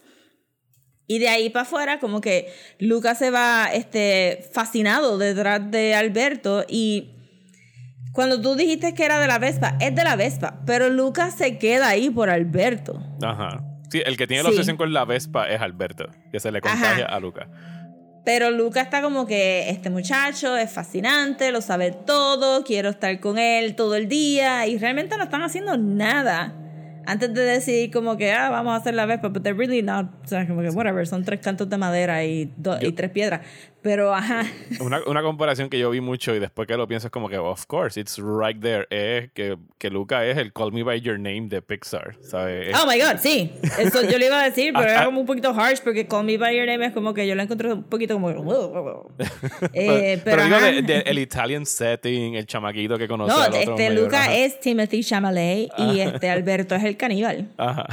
[1.09, 6.65] Y de ahí para afuera, como que Luca se va este, fascinado detrás de Alberto
[6.69, 7.11] y
[8.13, 11.59] cuando tú dijiste que era de la Vespa, es de la Vespa, pero Luca se
[11.59, 13.03] queda ahí por Alberto.
[13.23, 13.63] Ajá.
[13.91, 14.55] Sí, el que tiene la Sí.
[14.55, 17.17] obsesión con la Vespa es Alberto, que se le contagia Ajá.
[17.17, 17.49] a Luca.
[18.25, 23.37] Pero Luca está como que este muchacho es fascinante, lo sabe todo, quiero estar con
[23.39, 26.55] él todo el día y realmente no están haciendo nada
[27.05, 30.07] antes de decidir como que, ah, vamos a hacer la Vespa, but they're really not,
[30.25, 33.41] o sea, como que whatever, son tres cantos de madera y, do- y tres piedras.
[33.83, 34.45] Pero, ajá,
[34.81, 37.37] Una, una comparación que yo vi mucho y después que lo pienso es como que,
[37.39, 38.87] of course, it's right there.
[38.91, 42.69] Es que, que Luca es el Call Me By Your Name de Pixar, ¿sabes?
[42.69, 44.95] Es- oh my god, sí, eso yo le iba a decir, pero Ajá.
[44.99, 47.35] era como un poquito harsh porque Call Me By Your Name es como que yo
[47.35, 48.31] lo encontré un poquito como...
[49.75, 50.67] Eh, pero pero digo, ajá.
[50.67, 54.23] de- de- el Italian setting, el chamaquito que conoce No, al otro este medio, Luca
[54.23, 54.35] ajá.
[54.37, 57.49] es Timothy Chalamet y este Alberto es el caníbal.
[57.57, 57.87] Ajá.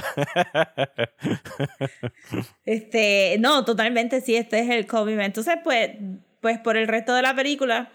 [2.66, 5.24] Este, no, totalmente sí, este es el Kobe.
[5.24, 5.79] Entonces, pues,
[6.42, 7.90] pues por el resto de la película,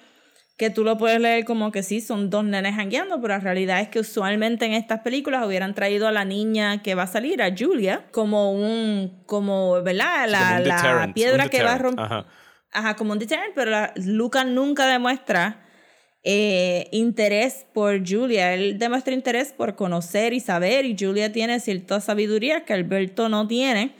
[0.56, 3.80] que tú lo puedes leer como que sí, son dos nenes jangueando, pero la realidad
[3.80, 7.42] es que usualmente en estas películas hubieran traído a la niña que va a salir,
[7.42, 10.28] a Julia, como un, como, ¿verdad?
[10.28, 12.04] La, la piedra que va a romper.
[12.04, 12.26] Ajá.
[12.76, 15.60] Ajá, como un deterrent, pero la- Luca nunca demuestra
[16.22, 18.54] eh, interés por Julia.
[18.54, 23.46] Él demuestra interés por conocer y saber, y Julia tiene cierta sabiduría que Alberto no
[23.46, 23.94] tiene.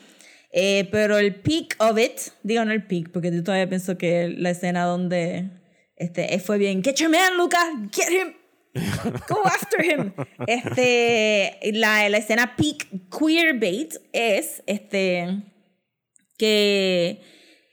[0.57, 4.29] Eh, pero el peak of it, digo no el peak, porque yo todavía pienso que
[4.29, 5.51] la escena donde
[5.97, 7.59] este, fue bien, get your man, Luca,
[7.91, 8.35] get him,
[9.29, 10.13] go after him.
[10.47, 15.43] Este, la, la escena peak queer bait es este,
[16.39, 17.21] que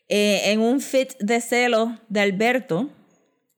[0.10, 2.89] eh, en un fit de celos de Alberto,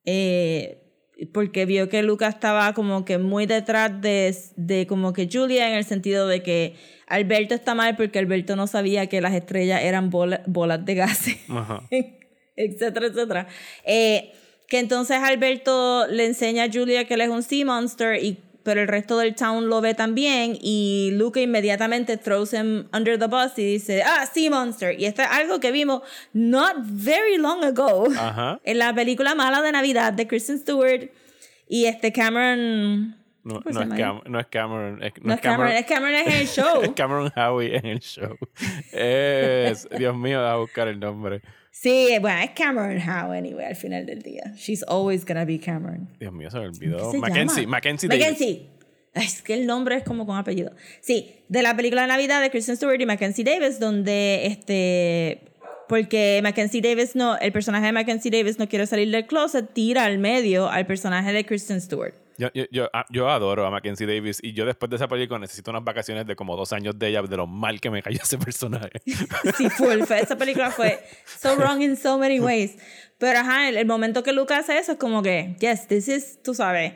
[0.03, 0.82] eh,
[1.31, 5.75] porque vio que Luca estaba como que muy detrás de, de como que Julia en
[5.75, 6.75] el sentido de que
[7.07, 11.37] Alberto está mal porque Alberto no sabía que las estrellas eran bola- bolas de gases,
[12.55, 13.47] etcétera, etcétera.
[13.85, 14.31] Eh,
[14.67, 18.81] que entonces Alberto le enseña a Julia que él es un Sea Monster y pero
[18.81, 23.57] el resto del town lo ve también y Luca inmediatamente throws him under the bus
[23.57, 24.99] y dice, ah, Sea Monster.
[24.99, 26.01] Y esto es algo que vimos
[26.33, 28.59] not very long ago Ajá.
[28.63, 31.09] en la película mala de Navidad de Kristen Stewart
[31.67, 33.17] y este Cameron...
[33.45, 35.03] No, ¿cómo se no es Cam- no es Cameron.
[35.03, 36.81] Es, No es Cameron, es Cameron en el show.
[36.81, 38.37] es Cameron Howie en el show.
[38.93, 41.41] Es, Dios mío, voy a buscar el nombre.
[41.75, 44.53] Sí, bueno, es Cameron Howe, anyway, al final del día.
[44.55, 46.07] She's always gonna be Cameron.
[46.19, 47.11] Dios mío, se me ¿Qué olvidó.
[47.11, 47.71] se Mackenzie, llama?
[47.71, 48.23] Mackenzie Davis.
[48.25, 48.69] Mackenzie.
[49.15, 50.71] Es que el nombre es como con apellido.
[51.01, 55.41] Sí, de la película de Navidad de Kristen Stewart y Mackenzie Davis, donde este.
[55.89, 57.37] Porque Mackenzie Davis no.
[57.39, 61.33] El personaje de Mackenzie Davis no quiere salir del closet, tira al medio al personaje
[61.33, 62.13] de Kristen Stewart.
[62.37, 65.39] Yo, yo, yo, ah, yo adoro a Mackenzie Davis y yo después de esa película
[65.39, 68.19] necesito unas vacaciones de como dos años de ella, de lo mal que me cayó
[68.21, 68.89] ese personaje.
[69.57, 70.01] Sí, full.
[70.03, 72.75] Fue- Esa película fue so wrong in so many ways.
[73.19, 76.41] Pero ajá, el, el momento que Luca hace eso es como que, yes, this is,
[76.43, 76.93] tú sabes,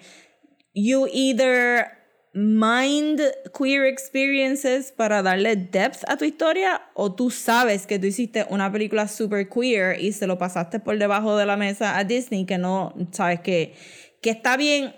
[0.74, 1.88] you either
[2.34, 3.20] mind
[3.58, 8.72] queer experiences para darle depth a tu historia o tú sabes que tú hiciste una
[8.72, 12.58] película super queer y se lo pasaste por debajo de la mesa a Disney que
[12.58, 13.74] no, sabes que,
[14.22, 14.94] que está bien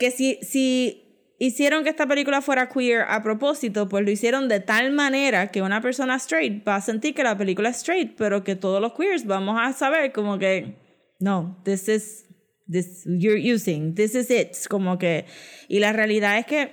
[0.00, 4.58] que si, si hicieron que esta película fuera queer a propósito, pues lo hicieron de
[4.60, 8.42] tal manera que una persona straight va a sentir que la película es straight, pero
[8.42, 10.74] que todos los queers vamos a saber como que,
[11.20, 12.24] no, this is,
[12.66, 15.26] this you're using, this is it, como que,
[15.68, 16.72] y la realidad es que,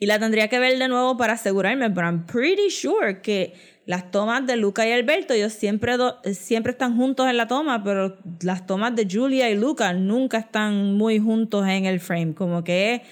[0.00, 4.10] y la tendría que ver de nuevo para asegurarme, pero I'm pretty sure que las
[4.10, 5.96] tomas de Luca y Alberto, ellos siempre,
[6.34, 10.94] siempre están juntos en la toma, pero las tomas de Julia y Luca nunca están
[10.94, 12.34] muy juntos en el frame.
[12.34, 13.02] Como que es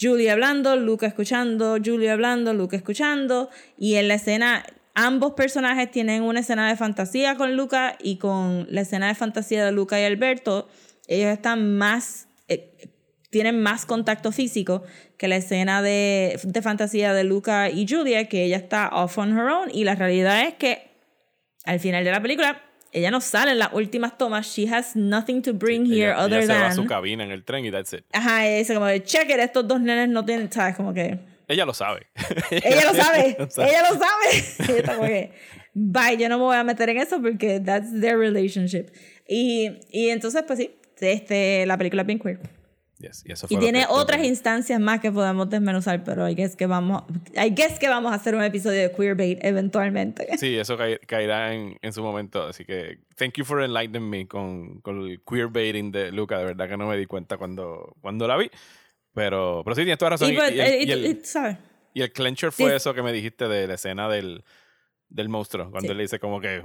[0.00, 3.50] Julia hablando, Luca escuchando, Julia hablando, Luca escuchando.
[3.78, 8.66] Y en la escena, ambos personajes tienen una escena de fantasía con Luca y con
[8.68, 10.68] la escena de fantasía de Luca y Alberto,
[11.06, 12.26] ellos están más...
[12.48, 12.90] eh,
[13.36, 14.82] tienen más contacto físico
[15.18, 19.36] que la escena de, de fantasía de Luca y Julia, que ella está off on
[19.36, 19.68] her own.
[19.70, 20.88] Y la realidad es que
[21.66, 24.46] al final de la película, ella no sale en las últimas tomas.
[24.46, 26.76] She has nothing to bring here ella, other ella se va a than.
[26.76, 28.06] su cabina en el tren y that's it.
[28.10, 30.74] Ajá, es como de check it, estos dos nenes no tienen, ¿sabes?
[30.76, 31.18] Como que.
[31.46, 32.06] Ella lo sabe.
[32.50, 34.44] Ella lo sabe, ella lo sabe.
[34.70, 35.32] Ella está como que,
[35.74, 38.86] bye, yo no me voy a meter en eso porque that's their relationship.
[39.28, 42.55] Y, y entonces, pues sí, este, la película es bien queer.
[42.98, 46.28] Yes, y eso Y fue lo tiene que- otras instancias más que podemos desmenuzar, pero
[46.28, 47.02] I guess que vamos,
[47.34, 50.26] I guess que vamos a hacer un episodio de Queerbait eventualmente.
[50.38, 52.44] Sí, eso cae- caerá en, en su momento.
[52.44, 56.38] Así que, thank you for enlightening me con, con el queerbaiting de Luca.
[56.38, 58.50] De verdad que no me di cuenta cuando, cuando la vi.
[59.14, 60.28] Pero, pero sí, tienes toda razón.
[60.30, 61.20] Y, Y, pues, y el, eh, y y- el- y-
[61.94, 62.76] y el clencher fue Sí.
[62.76, 64.44] eso que me dijiste de la escena del,
[65.08, 65.70] del monstruo.
[65.70, 65.90] Cuando Sí.
[65.92, 66.62] él le dice como que,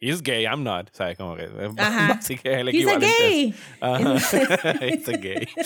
[0.00, 0.88] he's gay, I'm not.
[0.92, 1.16] ¿Sabes?
[1.16, 2.14] Como que es Ajá.
[2.14, 3.14] básicamente es el He's a equivalente.
[3.18, 3.54] gay.
[4.90, 5.48] He's a gay.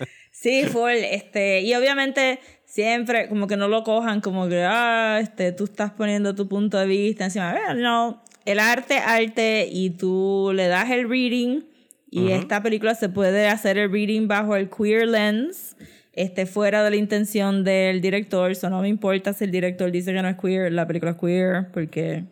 [0.32, 5.52] Sí, full, este, y obviamente siempre como que no lo cojan como que, ah, este,
[5.52, 7.52] tú estás poniendo tu punto de vista encima.
[7.52, 11.64] Eh, No, el arte, arte, y tú le das el reading,
[12.10, 15.76] y esta película se puede hacer el reading bajo el queer lens,
[16.14, 20.12] este, fuera de la intención del director, eso no me importa si el director dice
[20.14, 22.24] que no es queer, la película es queer, porque...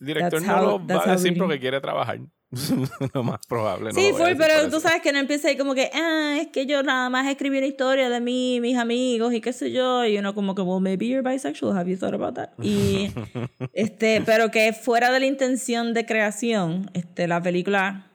[0.00, 2.20] El director That's no how- lo va a decir porque quiere trabajar.
[3.14, 3.90] lo más probable.
[3.92, 6.46] no Sí, full, por pero tú sabes que no empieza ahí como que, ah, es
[6.48, 10.06] que yo nada más escribí una historia de mí, mis amigos y qué sé yo,
[10.06, 12.50] y uno como que, well, maybe you're bisexual, have you thought about that?
[12.62, 13.10] Y,
[13.74, 18.10] este, pero que fuera de la intención de creación, este, la película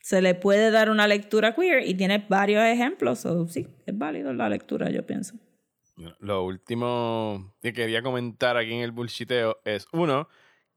[0.00, 4.32] se le puede dar una lectura queer y tiene varios ejemplos, so sí, es válido
[4.32, 5.34] la lectura, yo pienso.
[6.20, 10.28] Lo último que quería comentar aquí en el bullshiteo es uno,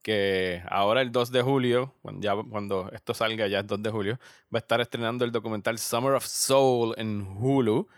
[0.02, 3.90] que ahora el 2 de julio, cuando, ya, cuando esto salga ya el 2 de
[3.90, 4.18] julio,
[4.54, 7.88] va a estar estrenando el documental Summer of Soul en Hulu,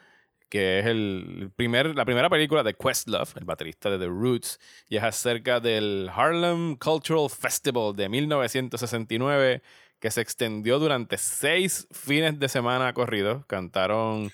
[0.48, 4.96] que es el primer, la primera película de Questlove, el baterista de The Roots, y
[4.96, 9.62] es acerca del Harlem Cultural Festival de 1969,
[9.98, 13.46] que se extendió durante seis fines de semana corridos.
[13.46, 14.30] Cantaron...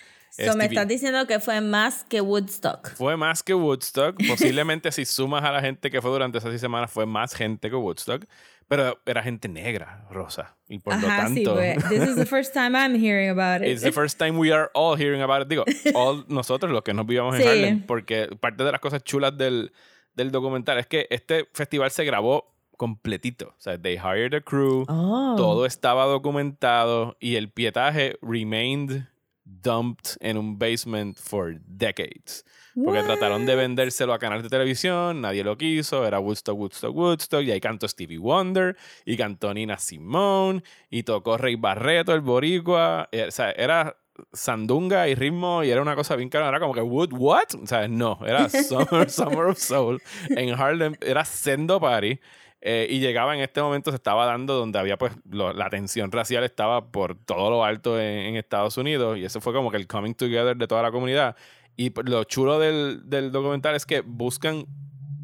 [0.46, 2.94] So, me estás diciendo que fue más que Woodstock.
[2.94, 4.16] fue más que Woodstock.
[4.28, 7.68] Posiblemente si sumas a la gente que fue durante esas seis semanas, fue más gente
[7.70, 8.24] que Woodstock.
[8.68, 10.54] Pero era gente negra, Rosa.
[10.68, 13.62] Y por lo Ajá, sí, tanto, pues, this is the first time I'm hearing about
[13.66, 13.72] it.
[13.72, 15.48] it's the first time we are all hearing about it.
[15.48, 15.64] Digo,
[15.94, 17.48] all nosotros los que nos vivamos en Sí.
[17.48, 17.86] Harlem.
[17.86, 19.72] Porque parte de las cosas chulas del,
[20.14, 23.48] del documental es que este festival se grabó completito.
[23.48, 24.84] O sea, they hired a crew.
[24.86, 25.34] Oh.
[25.38, 29.04] Todo estaba documentado y el pietaje remained
[29.48, 32.44] dumped en un basement for decades.
[32.84, 37.42] Porque trataron de vendérselo a canales de televisión, nadie lo quiso, era Woodstock, Woodstock, Woodstock,
[37.42, 43.08] y ahí cantó Stevie Wonder, y cantó Nina Simone, y tocó Rey Barreto, el boricua,
[43.10, 43.96] eh, o sea, era
[44.32, 47.54] sandunga y ritmo, y era una cosa bien cara, era como que, Wood, what?
[47.60, 52.20] O sea, no, era Summer, Summer of Soul, en Harlem, era Sendo Party,
[52.60, 56.10] eh, y llegaba en este momento, se estaba dando donde había pues lo- la tensión
[56.12, 59.76] racial estaba por todo lo alto en, en Estados Unidos y eso fue como que
[59.76, 61.36] el coming together de toda la comunidad.
[61.76, 64.66] Y lo chulo del, del documental es que buscan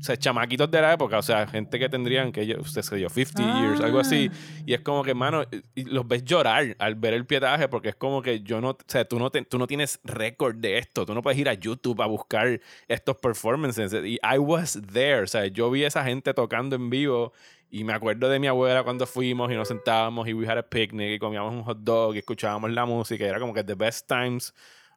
[0.04, 3.60] sea, chamaquitos de la época, o sea, gente que tendrían, que usted se dio 50
[3.60, 4.30] years, algo así.
[4.66, 5.44] Y es como que, mano,
[5.74, 9.04] los ves llorar al ver el pietaje porque es como que yo no, o sea,
[9.06, 12.00] tú no, te- tú no tienes récord de esto, tú no puedes ir a YouTube
[12.02, 13.92] a buscar estos performances.
[14.04, 17.32] Y I was there, o sea, yo vi a esa gente tocando en vivo
[17.70, 20.62] y me acuerdo de mi abuela cuando fuimos y nos sentábamos y we had a
[20.62, 23.74] picnic y comíamos un hot dog y escuchábamos la música y era como que the
[23.74, 24.54] best times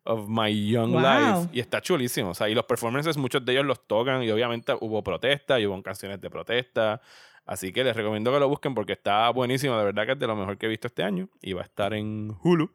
[0.07, 1.01] of my young Wow.
[1.01, 2.29] life y está chulísimo.
[2.29, 5.65] O sea, y los performances, muchos de ellos los tocan y obviamente hubo protesta y
[5.67, 7.01] hubo canciones de protesta.
[7.45, 9.77] Así que les recomiendo que lo busquen porque está buenísimo.
[9.77, 11.65] De verdad que es de lo mejor que he visto este año y va a
[11.65, 12.71] estar en Hulu.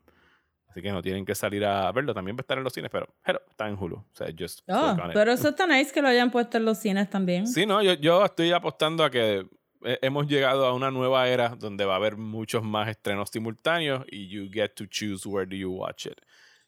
[0.68, 2.14] Así que no tienen que salir a verlo.
[2.14, 3.97] También va a estar en los cines, pero, pero está en Hulu.
[3.97, 7.11] O sea, just Oh, pero eso está nice que lo hayan puesto en los cines
[7.11, 7.47] también.
[7.47, 9.45] Sí, no, yo, yo estoy apostando a que
[9.85, 14.05] eh, hemos llegado a una nueva era donde va a haber muchos más estrenos simultáneos
[14.11, 16.18] y you get to choose where do you watch it.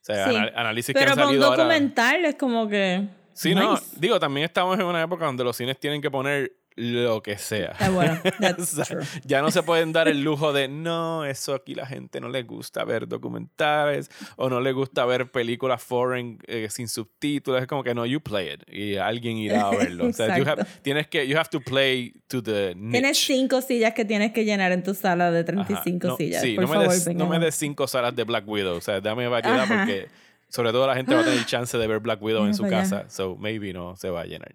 [0.05, 0.37] O sea, Sí.
[0.37, 1.57] ana- análisis que Pero han para un salido ahora.
[1.57, 3.07] documental es como que.
[3.33, 3.87] Sí, no, nice.
[3.97, 7.77] digo, también estamos en una época donde los cines tienen que poner lo que sea.
[7.93, 9.05] Bueno, that's O sea, true.
[9.25, 12.43] ya no se pueden dar el lujo de no, eso aquí la gente no le
[12.43, 17.61] gusta ver documentales o no le gusta ver películas foreign eh, sin subtítulos.
[17.62, 20.07] Es como que no, you play it y alguien irá a verlo.
[20.07, 22.93] O sea, you have- tienes que, you have to play to the niche.
[23.01, 26.43] Tienes cinco sillas que tienes que llenar en tu sala de Ajá, 35 no, sillas.
[26.43, 28.77] Sí, Por no, me favor, des, no me des cinco salas de Black Widow.
[28.77, 30.09] O sea, dame variedad porque
[30.49, 33.09] sobre todo la gente va a tener chance de ver Black Widow en su casa.
[33.09, 34.55] So maybe no se va a llenar.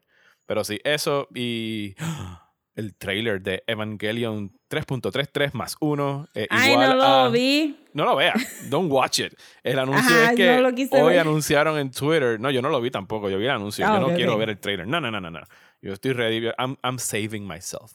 [0.49, 1.93] Pero sí, eso y
[2.75, 6.27] el trailer de Evangelion 3.33 más 1.
[6.49, 7.85] Ay, igual no lo a- vi.
[7.93, 8.67] No lo veas.
[8.69, 9.33] Don't watch it.
[9.61, 10.59] El anuncio Ajá, es que
[10.97, 11.19] no hoy ver.
[11.19, 12.39] anunciaron en Twitter.
[12.39, 13.29] No, yo no lo vi tampoco.
[13.29, 13.85] Yo vi el anuncio.
[13.87, 14.39] Ah, yo no ok, quiero ok.
[14.39, 14.87] ver el trailer.
[14.87, 15.39] No, no, no, no, no.
[15.83, 16.47] Yo estoy ready.
[16.57, 17.91] I'm, I'm saving myself.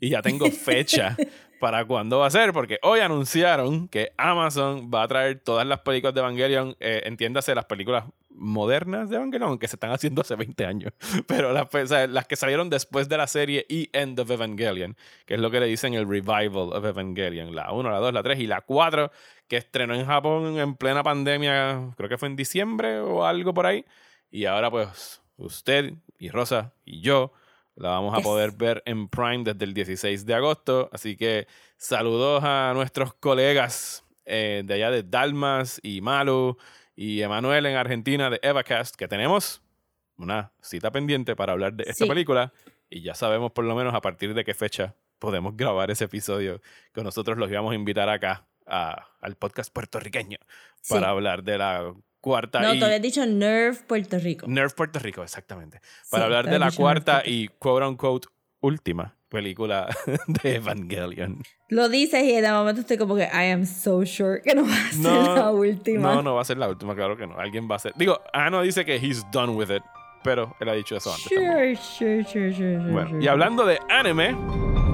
[0.00, 1.14] Y ya tengo fecha
[1.60, 5.80] para cuándo va a ser, porque hoy anunciaron que Amazon va a traer todas las
[5.80, 8.04] películas de Evangelion, eh, entiéndase las películas
[8.38, 10.92] modernas de Evangelion, que se están haciendo hace 20 años,
[11.26, 14.30] pero las, pues, o sea, las que salieron después de la serie y End of
[14.30, 18.12] Evangelion, que es lo que le dicen el Revival of Evangelion, la 1, la 2,
[18.12, 19.10] la 3 y la 4,
[19.48, 23.66] que estrenó en Japón en plena pandemia, creo que fue en diciembre o algo por
[23.66, 23.84] ahí,
[24.30, 27.32] y ahora pues usted y Rosa y yo
[27.76, 28.24] la vamos a Yes.
[28.24, 30.88] poder ver en Prime desde el 16 de agosto.
[30.92, 36.58] Así que saludos a nuestros colegas eh, de allá de Dalmas y Malu
[37.00, 39.62] y Emanuel en Argentina de Evacast, que tenemos
[40.16, 42.08] una cita pendiente para hablar de esta Sí.
[42.08, 42.52] película
[42.90, 46.60] y ya sabemos por lo menos a partir de qué fecha podemos grabar ese episodio
[46.92, 50.38] que nosotros los íbamos a invitar acá a- al podcast puertorriqueño
[50.80, 50.94] Sí.
[50.94, 54.46] para hablar de la cuarta No, y te habías dicho Nerve Puerto Rico.
[54.48, 55.80] Nerf Puerto Rico, exactamente.
[56.10, 58.26] Para Sí, hablar te de la cuarta Nerf y quote unquote
[58.60, 59.88] última película
[60.42, 61.42] de Evangelion.
[61.68, 64.74] Lo dices y de momento estoy como que I am so sure que no va
[64.74, 66.14] a ser No, la última.
[66.14, 67.38] No, no va a ser la última, claro que no.
[67.38, 67.92] Alguien va a ser.
[67.96, 69.82] Digo, Ano dice que he's done with it,
[70.24, 71.28] pero él ha dicho eso antes.
[71.28, 71.76] también.
[71.76, 73.24] Sure, sure, sure, sure, sure, Bueno, sure.
[73.24, 74.87] y hablando de anime.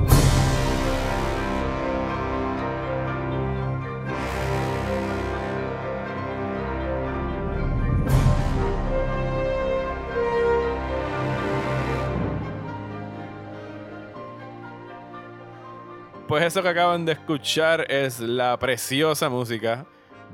[16.34, 19.86] Pues eso que acaban de escuchar es la preciosa música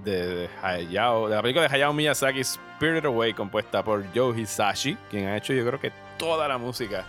[0.03, 5.26] de Hayao, de la película de Hayao Miyazaki Spirited Away, compuesta por Joe Hisashi, quien
[5.28, 7.05] ha hecho yo creo que toda la música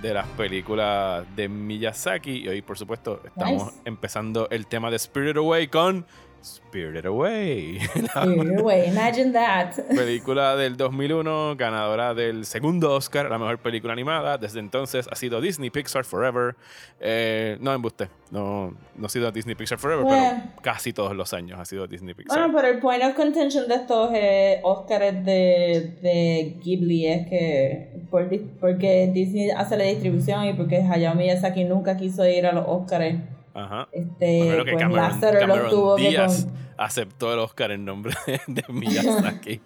[0.00, 2.44] de las películas de Miyazaki.
[2.44, 3.80] Y hoy, por supuesto, estamos Nice.
[3.86, 6.06] empezando el tema de Spirited Away con
[6.42, 7.78] Spirited Away.
[8.14, 9.74] Here, wait, imagine that.
[9.88, 14.38] película del 2001, ganadora del segundo Oscar, la mejor película animada.
[14.38, 16.54] Desde entonces ha sido Disney Pixar Forever.
[17.00, 20.42] Eh, no embuste, no, no ha sido Disney Pixar Forever, Bueno.
[20.46, 22.38] pero casi todos los años ha sido Disney Pixar.
[22.38, 27.88] Bueno, pero el point of contention de estos eh, Oscars de, de Ghibli es que
[28.10, 28.28] por
[28.60, 33.16] porque Disney hace la distribución y porque Hayao Miyazaki nunca quiso ir a los Oscars,
[33.54, 33.88] Ajá.
[33.92, 38.14] este, pues Cameron, Lázaro los Cameron tuvo que Díaz con- aceptó el Oscar en nombre
[38.46, 39.60] de, Miyazaki.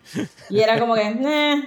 [0.51, 1.63] Y era como que, nah,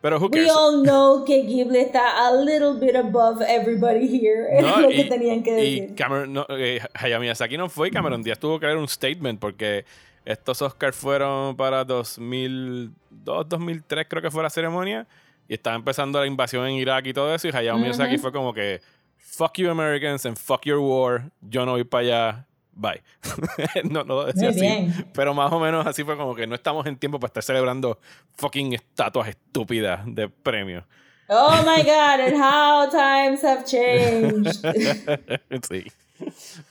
[0.00, 0.52] Pero who we cares?
[0.56, 4.46] all know que Ghibli está a little bit above everybody here.
[4.58, 5.94] Es lo y, que tenían que y decir.
[5.94, 9.38] Cameron, no, eh, Hayao Miyazaki no fue y Cameron Díaz tuvo que dar un statement
[9.38, 9.84] porque
[10.24, 15.06] estos Oscars fueron para 2002, 2003 creo que fue la ceremonia
[15.48, 18.54] y estaba empezando la invasión en Irak y todo eso y Hayao Miyazaki fue como
[18.54, 18.80] que
[19.20, 23.02] fuck you Americans and fuck your war, yo no voy para allá, bye.
[23.84, 25.10] no, no lo decía Muy así, bien.
[25.12, 27.98] pero más o menos así fue como que no estamos en tiempo para estar celebrando
[28.36, 30.84] fucking estatuas estúpidas de premios.
[31.28, 34.60] Oh my god, and how times have changed.
[35.70, 35.84] sí.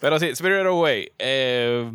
[0.02, 1.12] Pero sí, Spirit Away.
[1.18, 1.90] eh,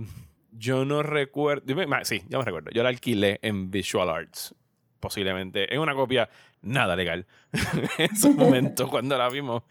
[0.57, 1.63] yo no recuerdo.
[2.05, 2.71] Sí, yo me recuerdo.
[2.71, 4.55] Yo la alquilé en Visual Arts.
[4.99, 6.31] Posiblemente en una copia
[6.63, 7.27] nada legal.
[7.99, 9.63] en su momento cuando la vimos.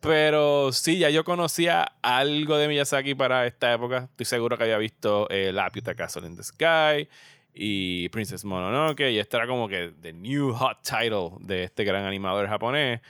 [0.00, 4.08] Pero sí, ya yo conocía algo de Miyazaki para esta época.
[4.10, 7.08] Estoy seguro que había visto eh, Laputa Castle in the Sky
[7.54, 9.10] y Princess Mononoke.
[9.10, 13.00] Y este era como que the new hot title de este gran animador japonés.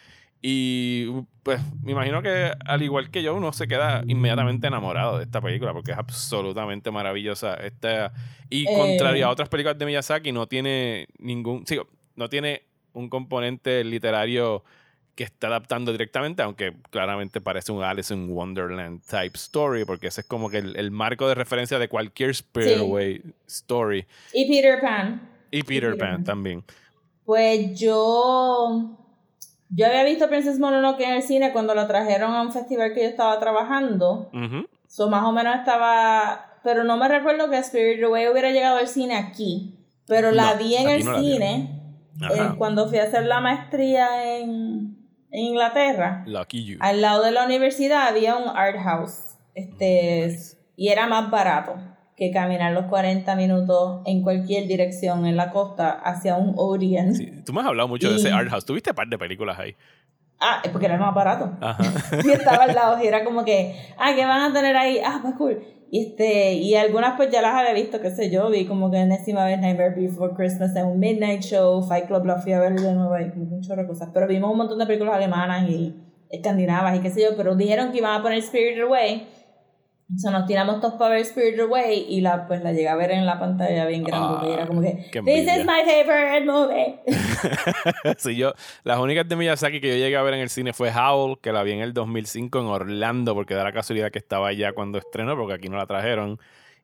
[0.43, 1.07] Y
[1.43, 5.41] pues me imagino que al igual que yo, uno se queda inmediatamente enamorado de esta
[5.41, 7.55] película porque es absolutamente maravillosa.
[7.55, 8.13] Esta,
[8.49, 8.75] y Eh.
[8.75, 11.67] contrario a otras películas de Miyazaki, no tiene ningún.
[11.67, 11.79] Sí,
[12.17, 12.63] no tiene
[12.95, 14.65] un componente literario
[15.15, 20.23] que está adaptando directamente, aunque claramente parece un Alice in Wonderland type story, porque ese
[20.23, 22.81] es como que el, el marco de referencia de cualquier Spirit Sí.
[22.81, 24.07] Away story.
[24.33, 25.29] y Peter Pan.
[25.51, 26.25] Y Peter Peter Pan Pan.
[26.25, 26.65] también.
[27.25, 28.97] Pues yo.
[29.73, 33.03] Yo había visto Princess Mononoke en el cine cuando la trajeron a un festival que
[33.03, 34.29] yo estaba trabajando.
[34.33, 34.67] Ujú.
[34.89, 36.59] So, más o menos estaba.
[36.65, 39.77] Pero no me recuerdo que Spirit Away hubiera llegado al cine aquí.
[40.07, 41.81] Pero la No, vi en el no cine
[42.21, 44.90] eh, cuando fui a hacer la maestría en,
[45.33, 46.25] en Inglaterra.
[46.27, 46.79] Lucky you.
[46.81, 49.37] Al lado de la universidad había un art house.
[49.55, 50.37] Este,
[50.77, 51.75] Y era más barato
[52.17, 57.17] que caminar los 40 minutos en cualquier dirección en la costa hacia un Orient.
[57.17, 58.65] Sí, tú me has hablado mucho de ese art house.
[58.65, 59.75] Tuviste un par de películas ahí.
[60.39, 61.53] Ah, porque era más barato.
[61.61, 61.83] Ajá.
[62.25, 64.99] y estaba al lado y era como que, ah, ¿qué van a tener ahí?
[65.05, 65.63] Ah, pues cool.
[65.93, 68.99] Y, este, y algunas pues ya las había visto, qué sé yo, vi como que
[68.99, 72.79] enésima vez Nightmare Before Christmas en un Midnight Show, Fight Club la fui a ver
[72.79, 74.11] de nuevo y un chorro de cosas.
[74.15, 75.97] Pero vimos un montón de películas alemanas y
[76.31, 79.27] escandinavas y qué sé yo, pero dijeron que iban a poner Spirited Away.
[80.17, 83.13] So nos tiramos todos para ver Spirited Away y la, pues la llegué a ver
[83.13, 87.01] en la pantalla bien grande y era como que, This is my favorite movie.
[88.19, 88.53] sí, yo,
[88.83, 91.53] las únicas de Miyazaki que yo llegué a ver en el cine fue Howl, que
[91.53, 94.99] la vi en el 2005 en Orlando, porque da la casualidad que estaba allá cuando
[94.99, 96.41] estrenó, porque aquí no la trajeron.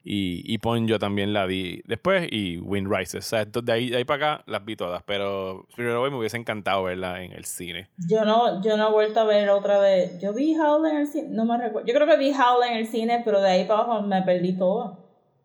[0.09, 3.27] Y, y Ponyo también la vi después, y Wind Rises.
[3.27, 6.19] O sea, de ahí, de ahí para acá las vi todas, pero Spirit Away me
[6.19, 7.89] hubiese encantado verla en el cine.
[8.09, 10.17] Yo no, yo no he vuelto a ver otra de.
[10.23, 11.89] Yo vi Howl en el cine, no me recuerdo.
[11.89, 14.57] Yo creo que vi Howl en el cine, pero de ahí para abajo me perdí
[14.57, 14.97] todas.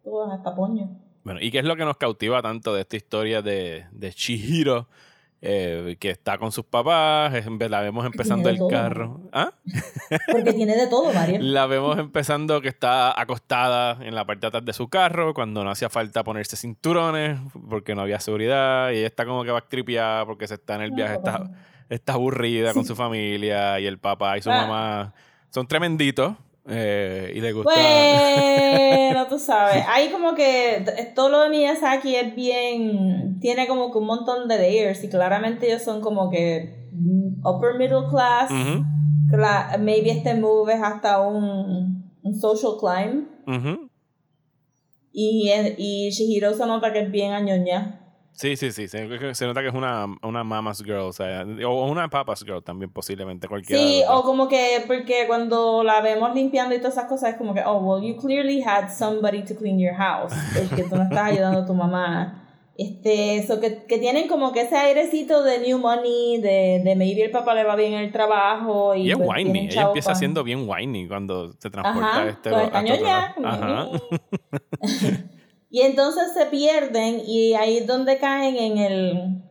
[0.04, 0.96] Todas hasta poño.
[1.24, 4.88] Bueno, ¿y qué es lo que nos cautiva tanto de esta historia de, de Chihiro?
[5.44, 7.34] Eh, que está con sus papás,
[7.68, 8.68] la vemos empezando el todo.
[8.68, 9.22] carro.
[9.34, 9.54] ¿Ah?
[10.32, 11.40] Porque tiene de todo, Mario.
[11.42, 15.64] La vemos empezando que está acostada en la parte de atrás de su carro cuando
[15.64, 17.40] no hacía falta ponerse cinturones
[17.70, 20.82] porque no había seguridad y ella está como que va tripiada porque se está en
[20.82, 21.50] el viaje a Estados,
[21.90, 24.62] está aburrida con su familia y el papá y su Ah.
[24.68, 25.14] mamá
[25.50, 26.36] son tremenditos
[26.68, 27.72] eh, y le gusta...
[27.74, 29.84] Bueno, tú sabes.
[29.90, 30.86] Ahí como que
[31.16, 33.40] todo lo de Miyazaki es bien.
[33.40, 37.76] Tiene como que un montón de layers y claramente ellos son como que mm, upper
[37.78, 38.52] middle class.
[39.80, 43.28] Maybe este move es hasta un, un social climb.
[45.14, 48.01] Y, y Shihiro se nota que es bien añoña.
[48.42, 48.88] Sí, sí, sí.
[48.88, 52.64] Se, se nota que es una, una mama's girl, o sea, o una papa's girl
[52.64, 53.80] también posiblemente, cualquiera.
[53.80, 57.54] Sí, o como que, porque cuando la vemos limpiando y todas esas cosas, es como
[57.54, 60.34] que, oh, well, you clearly had somebody to clean your house.
[60.56, 62.40] Es que tú no estás ayudando a tu mamá.
[62.76, 67.22] Este, eso que, que tienen como que ese airecito de new money, de, de maybe
[67.22, 68.96] el papá le va bien en el trabajo.
[68.96, 72.50] Y, Y es pues, whiny, ella empieza siendo bien whiny cuando se transporta Ajá, este
[72.50, 73.36] a este otro ñoña.
[73.38, 73.46] lado.
[73.46, 73.88] Ajá.
[75.72, 79.42] Y entonces se pierden y ahí es donde caen en el,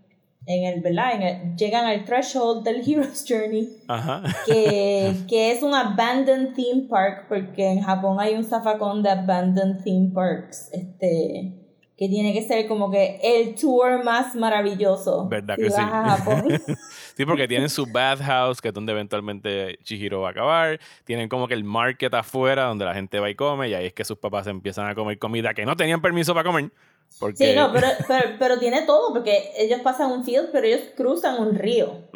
[0.46, 1.14] en el, ¿verdad?
[1.14, 3.68] En el- llegan al threshold del Hero's Journey.
[3.88, 4.22] Ajá.
[4.46, 9.82] que, que es un abandoned theme park, porque en Japón hay un zafacón de abandoned
[9.82, 11.59] theme parks, este,
[12.00, 15.28] que tiene que ser como que el tour más maravilloso.
[15.28, 15.76] ¿Verdad si que sí?
[15.78, 16.48] a Japón.
[17.14, 20.80] Sí, porque tienen su bathhouse, que es donde eventualmente Chihiro va a acabar.
[21.04, 23.68] Tienen como que el market afuera, donde la gente va y come.
[23.68, 26.48] Y ahí es que sus papás empiezan a comer comida que no tenían permiso para
[26.48, 26.72] comer.
[27.18, 27.36] Porque...
[27.36, 31.38] Sí, no, pero, pero, pero tiene todo, porque ellos pasan un field, pero ellos cruzan
[31.38, 32.08] un río,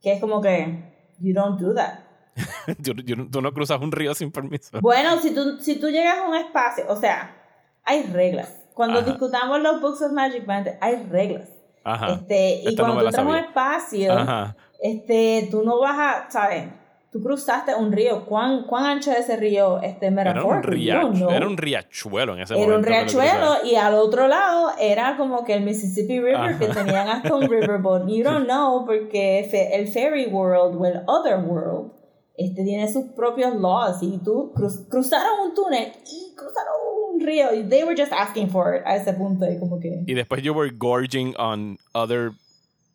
[0.00, 1.98] que es como que, you don't do that.
[3.32, 4.80] Tú no cruzas un río sin permiso.
[4.80, 7.34] Bueno, si tú, si tú llegas a un espacio, o sea,
[7.82, 8.54] hay reglas.
[8.78, 9.08] Cuando Ajá.
[9.10, 11.48] discutamos los Books of Magic Band, hay reglas.
[11.82, 12.12] Ajá.
[12.12, 13.40] Este, y Esta no cuando tú un sabía.
[13.40, 14.56] espacio, Ajá.
[14.80, 16.68] este, tú no vas a, ¿sabes?
[17.10, 18.24] Tú cruzaste un río.
[18.26, 19.80] ¿Cuán, cuán ancho es ese río?
[19.82, 21.30] Este, Era un, riachuelo, know.
[21.30, 22.78] era un riachuelo en ese Era momento.
[22.78, 26.58] un que lo riachuelo y al otro lado era como que el Mississippi River Ajá.
[26.58, 28.06] que tenían hasta un riverboat.
[28.08, 29.40] You don't know porque
[29.72, 31.92] el Fairy World o el Other World
[32.36, 36.72] este tiene sus propios laws y tú cruz- cruzaron un túnel y cruzaron
[37.14, 40.04] un río y they were just asking for it a ese punto y como que
[40.06, 42.30] Y después you were gorging on other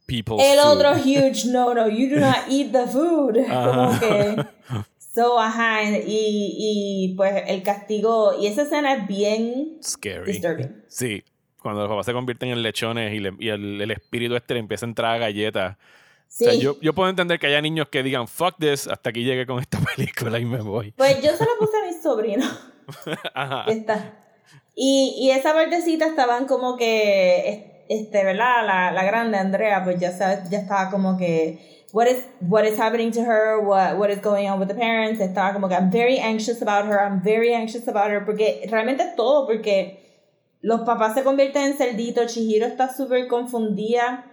[0.08, 0.68] people's el food.
[0.78, 4.00] otro huge no no you do not eat the food como Ajá.
[4.00, 4.46] que
[5.14, 10.26] so ajá y, y pues el castigo y esa escena es bien Scary.
[10.32, 11.24] disturbing Sí,
[11.62, 14.60] cuando los papás se convierten en lechones y, le- y el, el espíritu este le
[14.62, 15.78] empieza a entrar a galletas.
[16.36, 19.12] Sí O sea, yo, yo puedo entender que haya niños que digan, fuck this, hasta
[19.12, 20.92] aquí llegue con esta película y me voy.
[20.92, 22.60] Pues yo se lo puse a mis sobrinos.
[23.34, 23.66] Ajá.
[23.68, 24.14] Esta.
[24.76, 28.66] Y, y esa partecita estaban como que, es- este, ¿verdad?
[28.66, 32.80] La, la grande Andrea, pues ya, sa- ya estaba como que, what is, what is
[32.80, 33.60] happening to her?
[33.60, 35.20] What, what is going on with the parents?
[35.22, 39.04] Estaba como que, I'm very anxious about her, I'm very anxious about her, porque realmente
[39.04, 40.00] es todo, porque
[40.62, 44.26] los papás se convierten en cerditos, Chihiro está súper confundida,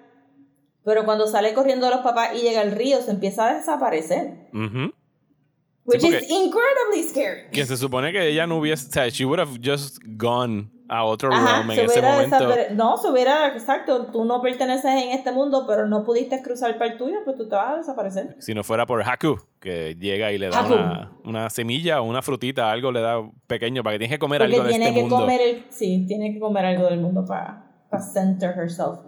[0.84, 4.48] pero cuando sale corriendo los papás y llega al río, se empieza a desaparecer.
[4.52, 4.92] Ujú.
[5.86, 7.50] Which porque- is incredibly scary.
[7.52, 11.04] Que se supone que ella no hubiese, o sea, she would have just gone a
[11.04, 12.48] otro Ajá, realm en se ese momento.
[12.74, 16.92] No, se hubiera, exacto, tú no perteneces en este mundo, pero no pudiste cruzar para
[16.92, 18.36] el tuyo, pues tú te vas a desaparecer.
[18.40, 22.22] Si no fuera por Haku, que llega y le da una, una semilla o una
[22.22, 25.16] frutita, algo le da pequeño para que tienes que comer Porque algo de este mundo.
[25.20, 28.98] comer el, sí, tiene que comer algo del mundo para, para center herself.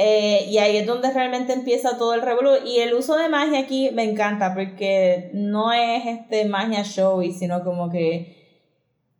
[0.00, 2.50] Eh, y ahí es donde realmente empieza todo el revolú.
[2.64, 7.64] Y el uso de magia aquí me encanta porque no es este magia showy, sino
[7.64, 8.36] como que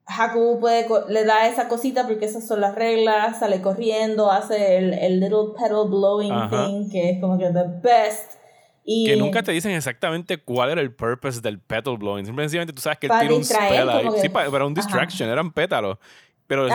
[0.06, 4.94] Haku puede, le da esa cosita porque esas son las reglas, sale corriendo, hace el,
[4.94, 6.48] el little pedal blowing Ajá.
[6.66, 8.34] thing, que es como que the best.
[8.84, 12.24] Y Que nunca te dicen exactamente cuál era el purpose del petal blowing.
[12.24, 14.08] Simplemente tú sabes que él Para tira un spell ahí.
[14.22, 14.80] Sí, pa- para un Ajá.
[14.80, 15.98] distraction, eran pétalos.
[16.48, 16.74] Pero es-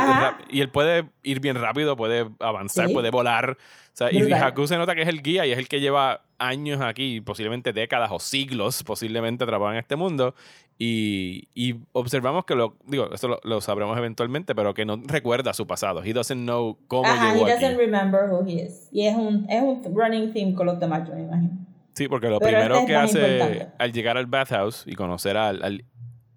[0.49, 2.93] y él puede ir bien rápido, puede avanzar, Sí.
[2.93, 3.51] puede volar.
[3.51, 4.31] O sea, y.
[4.31, 7.73] Haku se nota que es el guía y es el que lleva años aquí, posiblemente
[7.73, 10.33] décadas o siglos, posiblemente atrapado en este mundo.
[10.79, 15.53] Y, y observamos que lo, digo, esto lo, lo sabremos eventualmente, pero que no recuerda
[15.53, 16.03] su pasado.
[16.03, 17.61] He doesn't know cómo Ajá, llegó he aquí.
[17.63, 18.89] doesn't remember who he is.
[18.91, 21.51] Y es un, es un running theme con los demás, yo me imagino.
[21.93, 23.67] Sí, porque lo Pero primero este es que hace importante.
[23.77, 25.85] al llegar al bathhouse y conocer al, al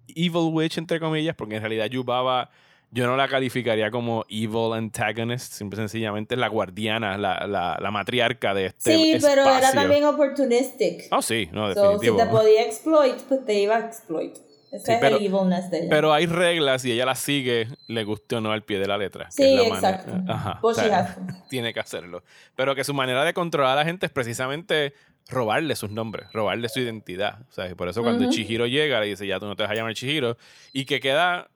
[0.07, 2.49] Evil Witch, entre comillas, porque en realidad Yubaba
[2.91, 7.91] yo no la calificaría como evil antagonist, simple sencillamente es la guardiana, la, la, la
[7.91, 9.79] matriarca de este sí, pero era espacio.
[9.81, 11.03] también opportunistic.
[11.11, 12.17] Oh, sí, no, so, si definitivo.
[12.17, 14.35] te podía exploit, pues te iba a exploit.
[14.71, 15.87] Ese Sí, es pero- el evilness de ella.
[15.89, 18.97] Pero hay reglas y ella las sigue, le guste o no al pie de la
[18.97, 19.31] letra.
[19.31, 20.11] sí, la exacto.
[20.27, 21.15] Ajá, Pues o sea,
[21.49, 22.23] tiene que hacerlo.
[22.55, 24.93] Pero que su manera de controlar a la gente es precisamente
[25.29, 27.39] robarle sus nombres, robarle su identidad.
[27.49, 28.33] O sea, y por eso cuando Ujú.
[28.33, 30.37] Chihiro llega, le dice, ya tú no te vas a llamar Chihiro.
[30.73, 31.47] Y que queda,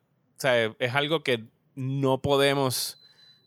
[0.42, 1.44] sea, es algo que
[1.76, 2.98] no podemos,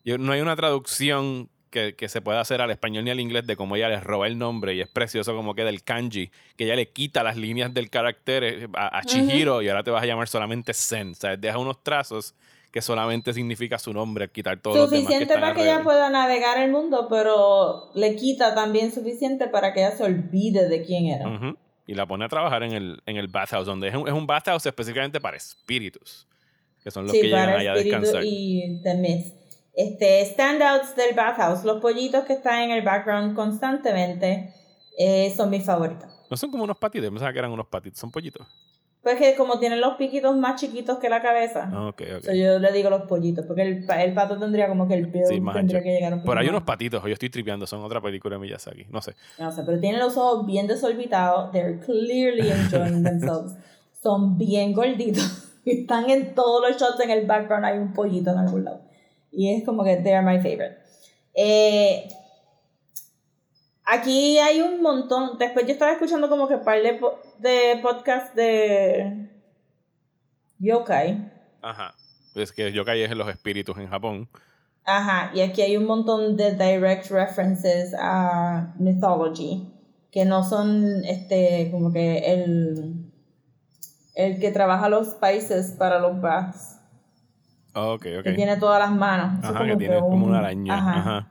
[0.05, 3.47] yo- no hay una traducción que, que se puede hacer al español ni al inglés
[3.47, 6.65] de cómo ella les roba el nombre y es precioso como queda el kanji, que
[6.65, 10.03] ella le quita las líneas del carácter eh, a, a Chihiro y ahora te vas
[10.03, 11.11] a llamar solamente Zen.
[11.11, 12.35] O sea, deja unos trazos
[12.71, 15.85] que solamente significa su nombre, quitar todos los demás que Suficiente para que ella alrededor.
[15.85, 20.83] pueda navegar el mundo, pero le quita también suficiente para que ella se olvide de
[20.85, 21.29] quién era.
[21.29, 21.57] Ujú.
[21.87, 24.27] Y la pone a trabajar en el, en el bathhouse, donde es un, es un
[24.27, 26.27] bathhouse específicamente para espíritus,
[26.85, 28.23] que son los sí, que llegan allá a descansar.
[28.25, 29.33] y The Myth.
[29.77, 34.55] Este, standouts del bathhouse, los pollitos que están en el background constantemente
[34.97, 36.09] eh, son mis favoritos.
[36.31, 38.47] No son como unos patitos, pensaba que eran unos patitos, son pollitos.
[39.03, 42.25] Pues que como tienen los piquitos más chiquitos que la cabeza, Ah, ok, ok.
[42.25, 45.27] so yo le digo los pollitos, porque el, el pato tendría como que el build
[45.27, 46.53] Sí, tendría que llegar un poco Pero hay más.
[46.53, 49.15] unos patitos, yo estoy tripeando, son otra película de Miyazaki, no sé.
[49.39, 51.51] No sé, pero tienen los ojos bien desorbitados.
[51.53, 53.55] They're clearly enjoying themselves.
[54.03, 55.51] Son bien gorditos.
[55.81, 57.65] Están en todos los shots en el background.
[57.65, 58.83] Hay un pollito en algún lado.
[59.31, 60.79] Y es como que they're my favorite.
[61.35, 62.07] Eh,
[63.85, 65.39] aquí hay un montón.
[65.39, 69.29] Después yo estaba escuchando como que par de, po- de podcasts de
[70.59, 71.33] yokai.
[71.63, 71.95] Ajá.
[72.35, 74.29] Es que yokai es los espíritus en Japón.
[74.87, 79.67] Ajá, y aquí hay un montón de direct references a mythology,
[80.11, 83.04] que no son este como que el,
[84.15, 86.81] el que trabaja los spices para los baths,
[87.75, 88.23] Ah, ok, ok.
[88.25, 89.39] que tiene todas las manos.
[89.41, 90.75] Eso es Ajá, que tiene como un- una araña.
[90.77, 91.29] Ajá, Ajá.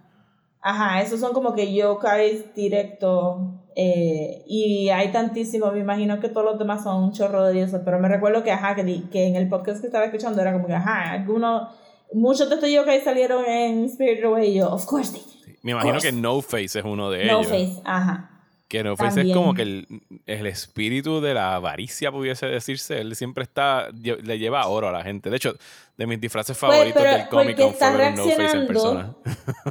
[0.61, 3.37] ajá, esos son como que yokais directos.
[3.75, 7.81] eh, y hay tantísimos, me imagino que todos los demás son un chorro de dioses,
[7.83, 10.53] pero me recuerdo que, ajá, que, di- que en el podcast que estaba escuchando era
[10.53, 11.69] como que, ajá, algunos,
[12.13, 15.23] muchos de estos yokais salieron en Spirit Away y yo, of course they
[15.53, 15.55] did.
[15.63, 17.47] Me imagino que No Face es uno de No ellos.
[17.47, 18.29] face, ajá.
[18.73, 19.87] Que No Face es como que el,
[20.25, 22.99] el espíritu de la avaricia, pudiese decirse.
[23.01, 25.29] Él siempre está, le lleva oro a la gente.
[25.29, 25.55] De hecho,
[25.95, 28.57] de mis disfraces Pues, favoritos pero del porque Con fue está ver un No Face
[28.57, 29.13] en persona.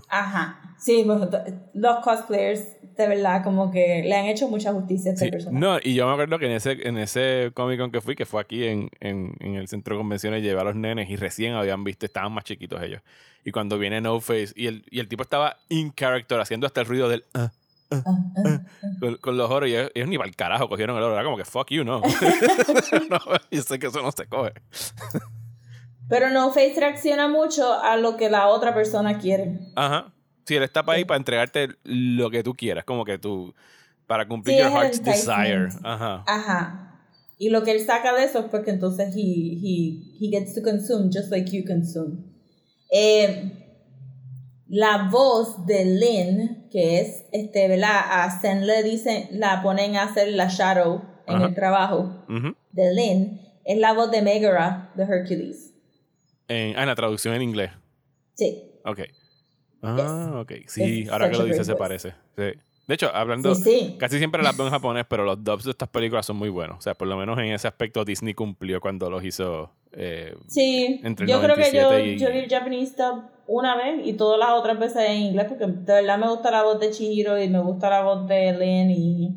[0.08, 0.76] Ajá.
[0.78, 2.62] Sí, t- los cosplayers,
[2.96, 5.58] de verdad, como que le han hecho mucha justicia a este Sí, personaje.
[5.58, 8.24] No, y yo me acuerdo que en ese, en ese Comic Con que fui, que
[8.24, 11.54] fue aquí en, en, en el centro de convenciones, llevé a los nenes y recién
[11.54, 13.00] habían visto, estaban más chiquitos ellos.
[13.44, 16.82] Y cuando viene No Face, y el, y el tipo estaba in character, haciendo hasta
[16.82, 17.50] el ruido del ah.
[19.00, 21.24] con, con los oros, y ellos, ellos ni para el carajo cogieron el oro, era
[21.24, 22.00] como que fuck you, no.
[23.10, 23.18] no
[23.50, 24.52] yo sé que eso no se coge.
[26.08, 29.58] Pero No Face reacciona mucho a lo que la otra persona quiere.
[29.76, 30.12] Ajá.
[30.44, 33.54] Sí, él está para ahí para entregarte lo que tú quieras, como que tú,
[34.06, 35.68] para cumplir Sí, your heart's desire.
[35.82, 36.24] Ajá.
[36.26, 37.00] Ajá.
[37.38, 40.62] Y lo que él saca de eso es porque entonces he, he, he gets to
[40.62, 42.18] consume just like you consume.
[42.90, 43.61] Eh,
[44.74, 48.00] la voz de Lynn, que es, este, ¿verdad?
[48.08, 51.46] A Zen le dicen, la ponen a hacer la shadow en Ajá.
[51.48, 52.24] el trabajo
[52.72, 55.74] de Lynn, es la voz de Megara de Hercules.
[56.48, 57.70] en, ah, en la traducción en inglés.
[58.34, 58.62] Sí.
[58.86, 59.00] Ok.
[59.82, 60.52] Ah, ok.
[60.66, 62.14] Sí, ahora que lo a dices se parece.
[62.36, 62.44] Sí.
[62.88, 63.96] De hecho, hablando, Sí, sí.
[63.98, 66.78] casi siempre las veo en japonés, pero los dubs de estas películas son muy buenos.
[66.78, 69.70] O sea, por lo menos en ese aspecto Disney cumplió cuando los hizo.
[69.92, 73.22] eh, Sí, Entre el yo creo que yo, 97 y- yo vi el Japanese dub
[73.54, 76.62] una vez y todas las otras veces en inglés porque de verdad me gusta la
[76.62, 79.34] voz de Chihiro y me gusta la voz de Lin y,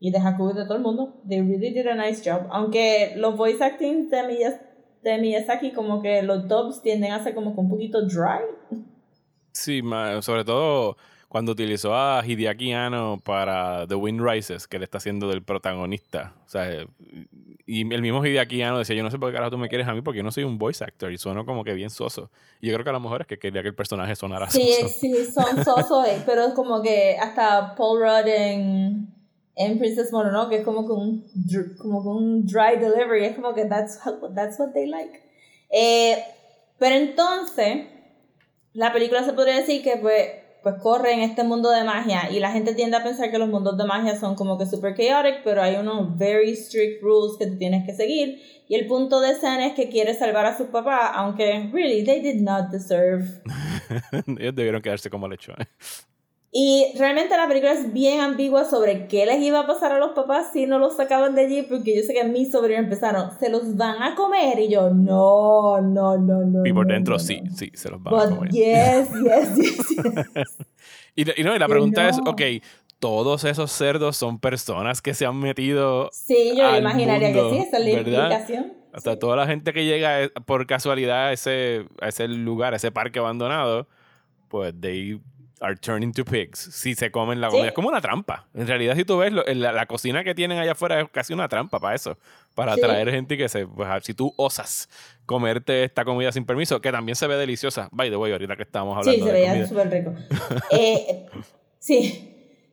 [0.00, 1.14] y de Haku y de todo el mundo.
[1.28, 2.46] They really did a nice job.
[2.50, 4.60] Aunque los voice acting de, Miyaz-
[5.02, 8.44] de Miyazaki como que los dubs tienden a ser como que un poquito dry.
[9.52, 9.82] sí,
[10.20, 10.96] sobre todo
[11.28, 16.32] cuando utilizó a Hideaki Anno para The Wind Rises, que le está haciendo del protagonista.
[16.46, 16.86] O sea,
[17.68, 19.86] y el mismo Hideaki Anno decía, yo no sé por qué carajo tú me quieres
[19.86, 22.30] a mí porque yo no soy un voice actor y sueno como que bien soso.
[22.60, 24.72] Y yo creo que a lo mejor es que quería que el personaje sonara Sí,
[24.80, 24.94] soso.
[24.98, 29.08] sí, son sosos, eh, pero es como que hasta Paul Rudd en,
[29.54, 31.24] en Princess Mononoke es como que un,
[31.78, 34.00] como que un dry delivery, es como que that's,
[34.34, 35.20] that's what they like.
[35.70, 36.16] Eh,
[36.78, 37.86] pero entonces,
[38.72, 40.26] la película se podría decir que pues,
[40.70, 43.48] pues corre en este mundo de magia y la gente tiende a pensar que los
[43.48, 47.46] mundos de magia son como que super chaotic, pero hay unos very strict rules que
[47.46, 48.40] tú tienes que seguir.
[48.68, 52.20] Y el punto de Zen es que quiere salvar a su papá, aunque really they
[52.20, 53.24] did not deserve
[54.38, 55.68] Ellos debieron quedarse como lechones.
[56.50, 60.12] Y realmente la película es bien ambigua sobre qué les iba a pasar a los
[60.12, 63.50] papás si no los sacaban de allí, porque yo sé que mis sobrinos empezaron, se
[63.50, 66.66] los van a comer, y yo, no, no, no, no.
[66.66, 67.54] Y por no, dentro no, sí, no".
[67.54, 68.50] sí, se los van a But comer.
[68.52, 69.88] yes, yes, yes,
[70.34, 70.56] yes.
[71.14, 72.40] Y, y no, y la pregunta es, ok,
[72.98, 77.56] todos esos cerdos son personas que se han metido, Sí, yo Al imaginaría mundo, que
[77.56, 78.22] sí, esa es la ¿verdad?
[78.32, 78.72] implicación.
[78.92, 82.76] hasta toda la gente que llega eh, por casualidad a ese, a ese lugar, a
[82.76, 83.86] ese parque abandonado,
[84.48, 85.20] pues they
[85.60, 87.52] are turning to pigs si se comen la Sí.
[87.52, 87.68] comida.
[87.68, 88.46] Es como una trampa.
[88.54, 91.32] En realidad, si tú ves, lo- la, la cocina que tienen allá afuera es casi
[91.32, 92.16] una trampa para eso.
[92.54, 92.80] Para Sí.
[92.82, 93.66] atraer gente que se.
[93.66, 94.88] Pues, si tú osas
[95.26, 97.88] comerte esta comida sin permiso, que también se ve deliciosa.
[97.92, 100.12] By the way, ahorita que estábamos hablando Sí, se veía súper rico.
[100.70, 101.26] Eh,
[101.78, 102.24] sí.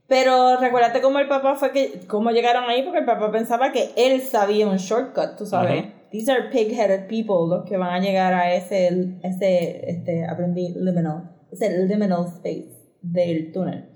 [0.08, 3.90] Pero recuérdate cómo el papá fue que, cómo llegaron ahí, porque el papá pensaba que
[3.98, 5.82] él sabía un shortcut, tú sabes.
[5.86, 5.92] Ujú.
[6.12, 11.32] These are pig-headed people los que van a llegar a ese, ese, este, aprendí liminal,
[11.52, 12.70] ese liminal space
[13.12, 13.89] del túnel.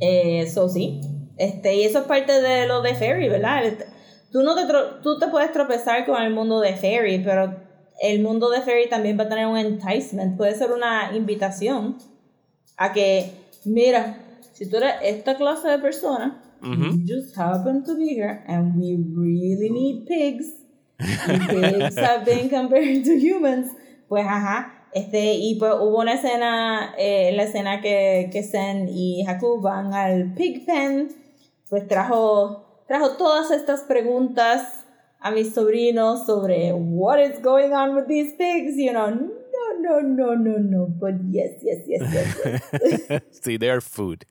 [0.00, 1.00] Eh, so sí.
[1.38, 3.64] Este, y eso es parte de lo de Fairy, ¿verdad?
[3.66, 3.78] El-
[4.32, 4.62] Tú, no te
[5.02, 7.54] tú te puedes tropezar con el mundo de Fairy, pero
[8.02, 10.36] el mundo de Fairy también va a tener un enticement.
[10.36, 11.96] Puede ser una invitación
[12.76, 13.30] a que,
[13.64, 14.18] mira,
[14.52, 18.96] si tú eres esta clase de persona, you just happen to be here and we
[19.16, 20.46] really need pigs.
[20.98, 23.70] And pigs have been compared to humans.
[24.08, 24.75] Pues ajá.
[24.96, 29.92] Este, y pues hubo una escena, eh, la escena que, que Zen y Haku van
[29.92, 31.08] al pig pen,
[31.68, 34.86] pues trajo, trajo todas estas preguntas
[35.20, 39.20] a mis sobrinos sobre what is going on with these pigs, you know, no,
[39.82, 42.62] no, no, no, no, but yes, yes, yes, yes,
[43.10, 43.22] yes.
[43.42, 44.24] sí, they are food.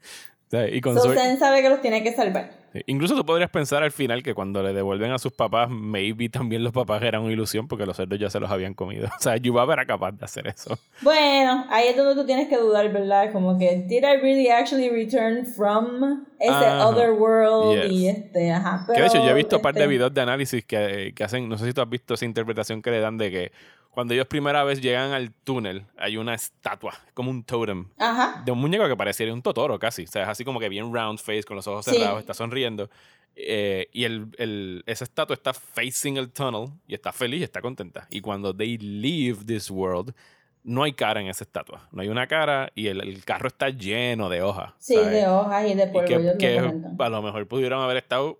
[0.51, 2.49] Y con So suerte- Zen sabe que los tiene que salvar.
[2.75, 6.27] Sí, Incluso tú podrías pensar al final que cuando le devuelven a sus papás, maybe
[6.27, 9.07] también los papás eran una ilusión porque los cerdos ya se los habían comido.
[9.17, 10.77] O sea, Yubaba era capaz de hacer eso.
[11.01, 13.31] Bueno, ahí es donde tú tienes que dudar, ¿verdad?
[13.31, 16.87] Como que, ¿did I really actually return from ese Ajá.
[16.87, 17.81] other world?
[17.81, 17.91] Yes.
[17.91, 18.85] Y este, ajá.
[18.93, 21.23] que de hecho, yo he visto un par de este, videos de análisis que, que
[21.23, 23.51] hacen, no sé si tú has visto esa interpretación que le dan de que
[23.95, 28.43] cuando ellos primera vez llegan al túnel, hay una estatua, como un totem, Ajá.
[28.45, 30.03] de un muñeco que pareciera un totoro casi.
[30.03, 31.91] O sea, es así como que bien round face, con los ojos Sí.
[31.95, 32.89] cerrados, está sonriendo.
[33.37, 37.61] Eh, y el, el- esa estatua está facing el tunnel y está feliz y está
[37.61, 38.07] contenta.
[38.09, 40.13] Y cuando they leave this world,
[40.63, 41.87] no hay cara en esa estatua.
[41.91, 44.73] No hay una cara y el, el carro está lleno de hojas.
[44.79, 45.11] Sí, ¿sabes?
[45.11, 46.95] de hojas y de Y polvo, que, lo que comentan.
[46.99, 48.39] a lo mejor pudieron haber estado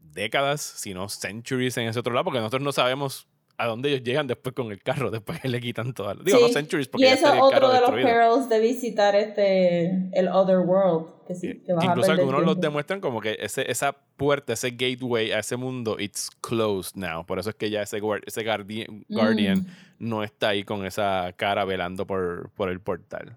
[0.00, 3.26] décadas, si no centuries en ese otro lado, porque nosotros no sabemos
[3.58, 6.16] a dónde ellos llegan después con el carro, después que le quitan todas.
[6.24, 10.08] Digo, Sí, no centuries porque y eso es otro de los perils de visitar este,
[10.12, 11.06] el other world.
[11.26, 14.52] Que sí, que vas a Incluso perder algunos los demuestran como que ese, esa puerta,
[14.52, 17.26] ese gateway a ese mundo, it's closed now.
[17.26, 19.58] Por eso es que ya ese, ese guardian, guardian
[19.98, 20.08] Mm.
[20.08, 23.36] no está ahí con esa cara velando por, por el portal.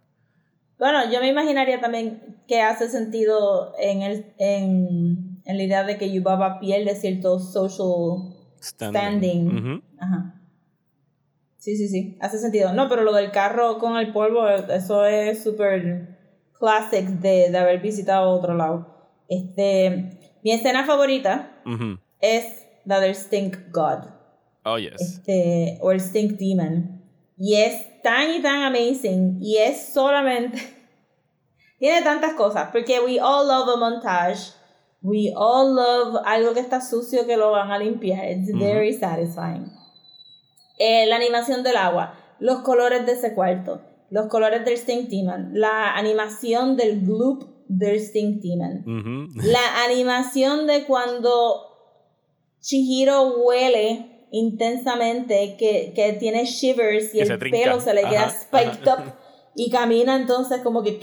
[0.78, 5.98] Bueno, yo me imaginaría también que hace sentido en, el, en, en la idea de
[5.98, 9.48] que Yubaba pierde cierto social standing.
[9.58, 9.82] Ujú.
[10.00, 10.36] Ajá.
[11.58, 12.74] Sí, sí, sí, hace sentido.
[12.74, 16.18] No, pero lo del carro con el polvo, eso es súper
[16.58, 18.88] classic de, de haber visitado otro lado.
[19.28, 22.00] Este, mi escena favorita Ujú.
[22.22, 24.06] es la del Stink God,
[24.64, 25.02] Oh, yes.
[25.02, 27.04] este, o el Stink Demon.
[27.38, 30.58] Y es tan y tan amazing, y es solamente...
[31.80, 34.54] Tiene tantas cosas, porque we all love a montage.
[35.02, 38.30] We all love algo que está sucio que lo van a limpiar.
[38.30, 39.72] It's very satisfying.
[40.78, 45.52] Eh, la animación del agua, los colores de ese cuarto, los colores del Stink Demon,
[45.54, 51.70] la animación del gloop del Stink Demon, la animación de cuando
[52.62, 58.88] Chihiro huele intensamente, que, que tiene shivers y Que el pelo se le queda spiked
[58.88, 59.04] ajá.
[59.04, 59.14] up
[59.56, 61.00] y camina entonces como que...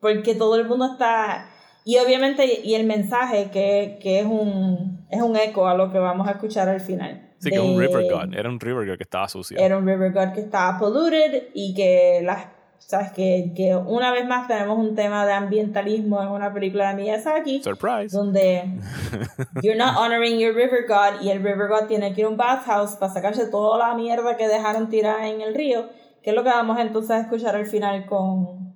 [0.00, 1.50] Porque todo el mundo está...
[1.84, 5.98] Y obviamente, y el mensaje que, que es, un, es un eco a lo que
[5.98, 7.30] vamos a escuchar al final.
[7.38, 8.34] Sí, que un de- River God.
[8.34, 9.58] Era un River God que estaba sucio.
[9.58, 12.46] era un river god que estaba polluted y que las
[12.78, 17.02] sabes que, que una vez más tenemos un tema de ambientalismo en una película de
[17.02, 18.14] Miyazaki Surprise.
[18.16, 18.64] donde
[19.62, 22.36] you're not honoring your river god y el river god tiene que ir a un
[22.36, 25.88] bathhouse para sacarse toda la mierda que dejaron tirada en el río
[26.22, 28.74] que es lo que vamos entonces a escuchar al final con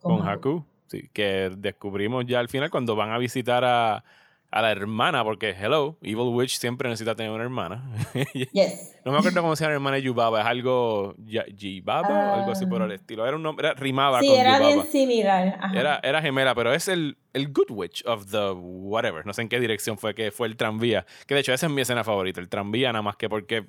[0.00, 0.64] Con Haku.
[0.88, 4.04] Sí, que descubrimos ya al final cuando van a visitar a,
[4.50, 7.90] a la hermana, porque, hello, Evil Witch siempre necesita tener una hermana.
[8.52, 12.08] yes no me acuerdo cómo se llama la hermana de Yubaba, es algo Ya- Jibaba
[12.08, 13.26] o algo así por el estilo.
[13.26, 14.20] Era un nombre, era- rimaba Ah.
[14.20, 14.74] sí con era Yubaba.
[14.74, 15.80] bien similar ajá.
[15.80, 19.24] Era, era gemela, pero es el, el Good Witch of the whatever.
[19.24, 21.06] No sé en qué dirección fue que fue el tranvía.
[21.26, 23.64] Que de hecho esa es mi escena favorita, el tranvía, nada más que porque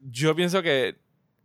[0.00, 0.96] yo pienso que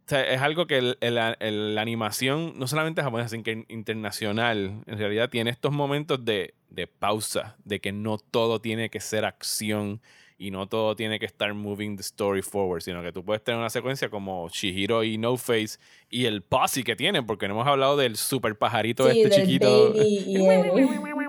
[0.06, 1.38] o sea, es algo que la
[1.82, 7.56] animación, no solamente japonesa, sino que internacional, en realidad tiene estos momentos de, de pausa,
[7.64, 10.02] de que no todo tiene que ser acción
[10.38, 13.60] y no todo tiene que estar moving the story forward, sino que tú puedes tener
[13.60, 15.78] una secuencia como Shihiro y No Face
[16.10, 19.46] y el posse que tienen, porque no hemos hablado del super pajarito sí, este del
[19.48, 19.94] chiquito.
[19.94, 21.23] baby y el-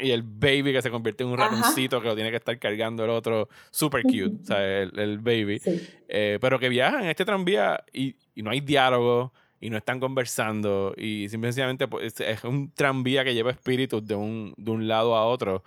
[0.00, 3.04] y el baby que se convierte en un ratoncito que lo tiene que estar cargando
[3.04, 5.58] el otro super cute, o sea, el, el baby.
[5.58, 5.80] sí.
[6.08, 10.00] Eh, pero que viajan en este tranvía y, y no hay diálogo y no están
[10.00, 15.14] conversando y simplemente pues, es un tranvía que lleva espíritus de un, de un lado
[15.16, 15.62] a otro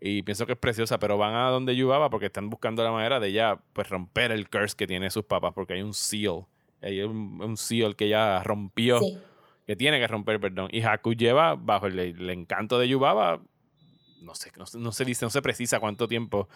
[0.00, 3.18] y pienso que es preciosa, pero van a donde Yubaba porque están buscando la manera
[3.18, 6.44] de ya pues romper el curse que tiene sus papás porque hay un seal,
[6.82, 9.18] hay un, un seal que ya rompió, Sí.
[9.66, 13.40] que tiene que romper, perdón, y Haku lleva bajo el, el encanto de Yubaba,
[14.20, 16.48] no sé, no, no se dice, no se precisa cuánto tiempo,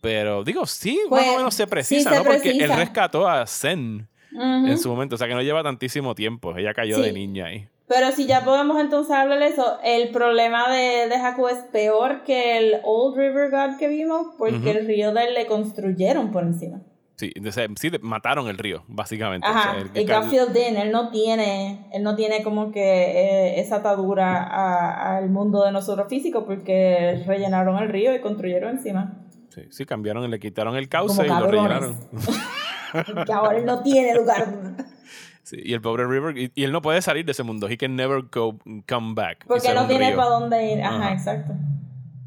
[0.00, 2.24] pero digo, sí, más Pues, o menos se sí precisa, se ¿no?
[2.24, 4.42] Porque él rescató a Zen Ujú.
[4.66, 7.02] en su momento, o sea que no lleva tantísimo tiempo, ella cayó Sí.
[7.02, 7.68] de niña ahí.
[7.88, 12.24] Pero si ya podemos entonces hablar de eso, el problema de, de Haku es peor
[12.24, 16.42] que el Old River God que vimos, porque el río de él le construyeron por
[16.42, 16.80] encima.
[17.16, 19.46] Sí, entonces, sí, mataron el río, básicamente.
[19.46, 22.70] O Ajá, sea, el que y Garfield Dean, él no tiene, él no tiene como
[22.72, 28.76] que eh, esa atadura al mundo de nosotros físicos porque rellenaron el río y construyeron
[28.76, 29.14] encima.
[29.48, 31.96] Sí, sí, cambiaron, le quitaron el cauce y lo rellenaron.
[32.92, 34.46] Porque ahora él no tiene lugar.
[35.42, 37.68] Sí, y el pobre River, y, y él no puede salir de ese mundo.
[37.68, 38.58] He can never go,
[38.88, 39.44] come back.
[39.46, 40.82] Porque no tiene para dónde ir.
[40.82, 41.12] Ajá, Ajá.
[41.12, 41.52] exacto.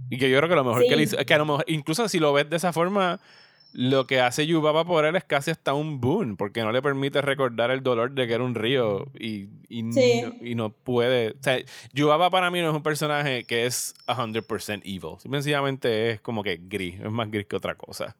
[0.09, 0.87] Y que yo creo que lo mejor Sí.
[0.87, 3.19] que él hizo, que a lo mejor, incluso si lo ves de esa forma,
[3.73, 7.21] lo que hace Yubaba por él es casi hasta un boon, porque no le permite
[7.21, 10.21] recordar el dolor de que era un río y, y, Sí.
[10.23, 11.31] no, y no puede.
[11.31, 11.57] O sea,
[11.93, 15.17] Yubaba para mí no es un personaje que es 100% evil.
[15.19, 18.15] Sencillamente es como que gris, es más gris que otra cosa.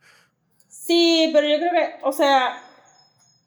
[0.68, 2.62] Sí, pero yo creo que, o sea,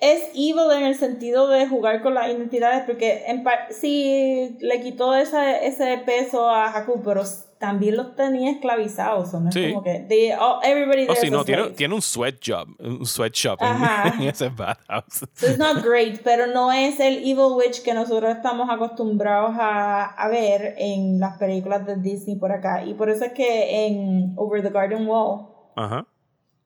[0.00, 5.14] es evil en el sentido de jugar con las identidades, porque en sí le quitó
[5.14, 7.22] ese, ese peso a Haku, pero
[7.62, 9.32] también los tenía esclavizados.
[9.32, 9.48] ¿o ¿no?
[9.50, 9.70] Es Sí.
[9.70, 13.58] como que they- oh, everybody O there si is no, tiene, un sweatshop, un sweatshop
[13.62, 13.76] en,
[14.22, 15.20] en ese bathhouse.
[15.34, 20.06] So it's not great, pero no es el Evil Witch que nosotros estamos acostumbrados a,
[20.06, 22.84] a ver en las películas de Disney por acá.
[22.84, 25.46] Y por eso es que en Over the Garden Wall,
[25.76, 26.04] Ajá.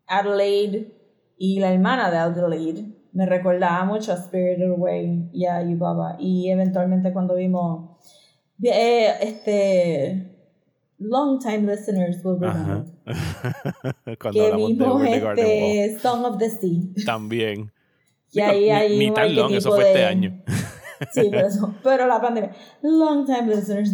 [0.07, 0.93] Adelaide
[1.37, 6.17] y la hermana de Adelaide me recordaba mucho a Spirited Away y a Yubaba.
[6.19, 7.91] Y eventualmente cuando vimos
[8.63, 10.36] eh, este
[10.99, 12.85] long time listeners will remember
[14.19, 15.39] Cuando que hablamos de vimos Wall.
[15.39, 17.05] este Song of the Sea.
[17.05, 17.71] También.
[18.33, 20.43] Y ahí Ni- hay ni tan long, eso fue este de- año.
[21.13, 21.75] Sí, por eso.
[21.83, 22.51] Pero la pandemia.
[22.83, 23.93] Long time listeners.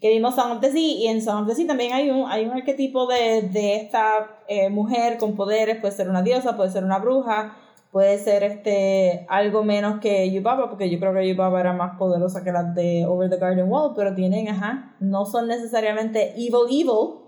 [0.00, 0.80] Que vimos Song of the Sea.
[0.98, 4.40] Y en Song of the Sea también hay un, hay un arquetipo de, de esta
[4.48, 5.80] eh, mujer con poderes.
[5.80, 7.56] Puede ser una diosa, puede ser una bruja.
[7.90, 12.44] Puede ser este algo menos que Yubaba, porque yo creo que Yubaba era más poderosa
[12.44, 17.20] que las de Over the Garden Wall, pero tienen, ajá, no son necesariamente evil evil,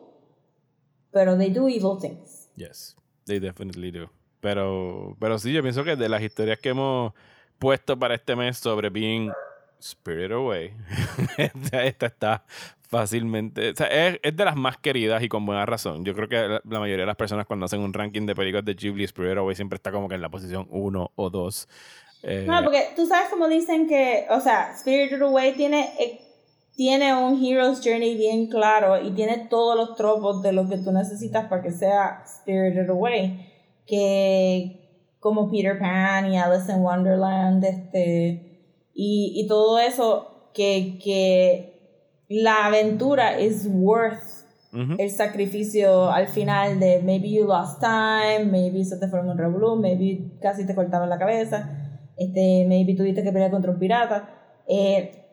[1.11, 2.50] pero they do evil things.
[2.56, 4.11] Yes, they definitely do.
[4.40, 7.12] Pero, pero sí, yo pienso que de las historias que hemos
[7.59, 9.32] puesto para este mes sobre being
[9.80, 10.74] Spirit Away,
[11.38, 12.44] esta, esta está
[12.89, 13.70] fácilmente.
[13.70, 16.05] O sea, es, es de las más queridas y con buena razón.
[16.05, 18.74] Yo creo que la, mayoría de las personas cuando hacen un ranking de películas de
[18.74, 21.68] Ghibli, Spirit Away siempre está como que en la posición 1 o 2.
[22.22, 26.20] Eh, No, porque tú sabes como dicen que, o sea, Spirited Away tiene, eh,
[26.74, 30.91] tiene un Hero's Journey bien claro y tiene todos los tropos de lo que tú
[30.91, 33.53] necesitas para que sea Spirited Away.
[33.86, 34.89] Que
[35.20, 41.78] como Peter Pan y Alice in Wonderland, este, y, y todo eso, que, que
[42.29, 44.22] la aventura is worth
[44.72, 44.97] ujú.
[44.99, 49.76] el sacrificio al final de maybe you lost time, maybe se te formó un revolú,
[49.76, 51.70] maybe casi te cortaban la cabeza,
[52.16, 54.29] este, maybe tuviste que pelear contra un pirata.
[54.66, 55.24] Eh,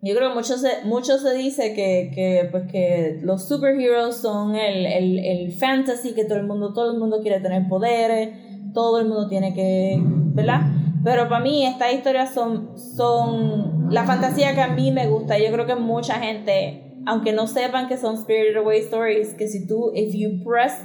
[0.00, 4.56] yo creo que mucho se, mucho se dice que, que, pues que los superheroes son
[4.56, 8.30] el, el, el fantasy, que todo el mundo, todo el mundo quiere tener poderes,
[8.74, 10.62] todo el mundo tiene que, ¿verdad?
[11.04, 15.38] Pero para mí estas historias son, son la fantasía que a mí me gusta.
[15.38, 19.66] Yo creo que mucha gente, aunque no sepan que son Spirited Away Stories, que si
[19.66, 20.78] tú, if you press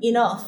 [0.00, 0.42] enough,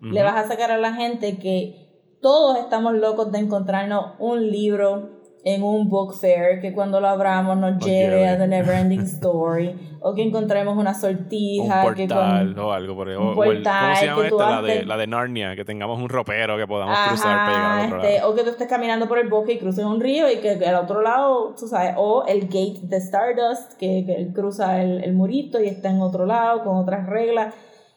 [0.00, 5.19] le vas a sacar a la gente que todos estamos locos de encontrarnos un libro
[5.42, 10.14] en un book fair que cuando lo abramos nos lleve a The Neverending Story o
[10.14, 13.62] que encontremos una un sortija que portal con o algo por un O, o el-
[13.62, 14.50] ¿Cómo portal se que llama esta?
[14.50, 17.78] La de, la de Narnia, que tengamos un ropero que podamos cruzar para llegar al
[17.78, 18.30] Ajá, otro este, lado.
[18.30, 20.66] o que tú estés caminando por el bosque y cruces un río y que, que
[20.66, 25.02] al otro lado, tú sabes, o el gate de Stardust, que, que él cruza el,
[25.04, 27.54] el murito y está en otro lado con otras reglas.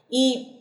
[0.10, 0.53] Y,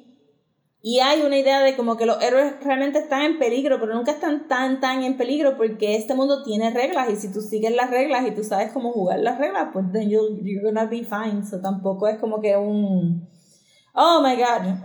[0.83, 4.11] y hay una idea de como que los héroes realmente están en peligro, pero nunca
[4.11, 7.91] están tan, tan en peligro porque este mundo tiene reglas y si tú sigues las
[7.91, 11.47] reglas y tú sabes cómo jugar las reglas, pues then you'll- you're gonna be fine.
[11.49, 13.29] So tampoco es como que un...
[13.95, 14.79] Oh my god.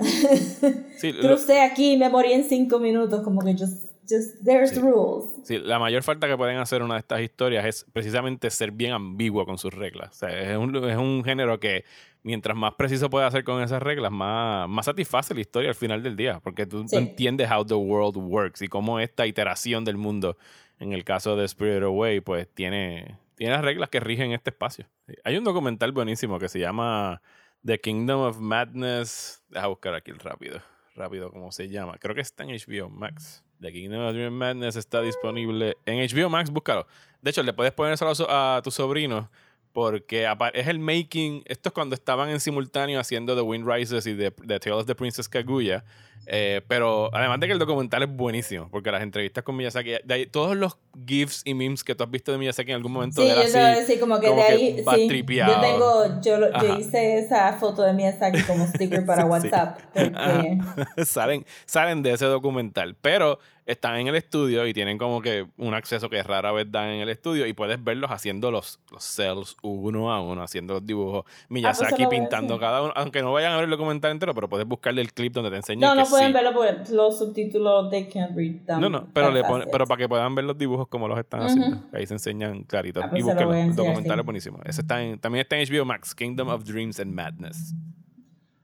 [0.97, 4.79] Sí, lo- aquí y me morí en cinco minutos, como que just, just there's Sí.
[4.79, 5.25] rules.
[5.43, 8.93] Sí, la mayor falta que pueden hacer una de estas historias es precisamente ser bien
[8.93, 10.09] ambiguo con sus reglas.
[10.11, 11.85] O sea, es un, es un género que
[12.23, 16.03] mientras más preciso puede hacer con esas reglas, más, más satisface la historia al final
[16.03, 16.95] del día, porque tú Sí.
[16.97, 20.37] entiendes how the world works y cómo esta iteración del mundo
[20.79, 24.85] en el caso de Spirit Away, pues tiene, tiene las reglas que rigen este espacio.
[25.23, 27.21] Hay un documental buenísimo que se llama
[27.65, 29.43] The Kingdom of Madness.
[29.49, 30.59] Deja buscar aquí el rápido.
[30.95, 31.97] Rápido, ¿cómo se llama?
[31.99, 33.43] Creo que está en HBO Max.
[33.59, 36.85] The Kingdom of Madness está disponible en HBO Max, búscalo.
[37.21, 39.29] De hecho, le puedes poner eso a, tu sobrino
[39.73, 41.43] porque es el making.
[41.45, 44.95] Esto es cuando estaban en simultáneo haciendo The Wind Rises y The, The of the
[44.95, 45.83] Princess Kaguya.
[46.30, 50.13] Eh, pero además de que el documental es buenísimo, porque las entrevistas con Miyazaki, de
[50.13, 53.21] ahí- todos los GIFs y memes que tú has visto de Miyazaki en algún momento
[53.21, 53.41] Sí, de yo
[53.82, 55.53] así, como que como de ahí, sí, tripeado.
[55.53, 59.28] yo tengo, yo, yo hice esa foto de Miyazaki como sticker para Sí.
[59.30, 60.57] WhatsApp, porque
[61.05, 65.73] salen, salen de ese documental, pero están en el estudio y tienen como que un
[65.73, 69.57] acceso que rara vez dan en el estudio y puedes verlos haciendo los, los cells
[69.61, 71.25] uno a uno, haciendo los dibujos.
[71.49, 74.47] Miyazaki Ah, pues pintando cada uno, aunque no vayan a ver el documental entero, pero
[74.47, 76.34] puedes buscarle el clip donde te enseñan no, no que pueden sí.
[76.34, 78.80] verlo porque los subtítulos they can't read them.
[78.82, 81.41] No, no, pero, le pone- pero para que puedan ver los dibujos como los están
[81.41, 81.82] haciendo.
[81.93, 82.99] Ahí se enseñan clarito.
[83.03, 83.53] Ah, pues y búsquenlo.
[83.53, 84.59] El documental es buenísimo.
[84.65, 87.74] Ese está en- también está en HBO Max, Kingdom of Dreams and Madness.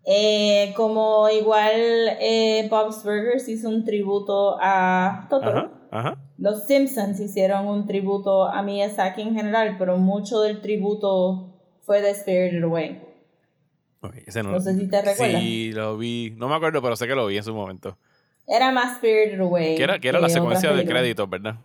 [0.06, 1.72] Eh, como igual
[2.20, 5.60] eh, Bob's Burgers hizo un tributo a Totoro.
[5.60, 6.18] Ajá, ajá.
[6.38, 12.14] Los Simpsons hicieron un tributo a Miyazaki en general, pero mucho del tributo fue de
[12.14, 13.02] Spirited Away.
[14.26, 15.42] Ese no, No sé si te recuerdas.
[15.42, 16.34] Sí, lo vi.
[16.38, 17.98] No me acuerdo, pero sé que lo vi en su momento.
[18.48, 19.76] Era más Spirited Away.
[19.76, 21.56] Que era, que era la secuencia de créditos, ¿verdad?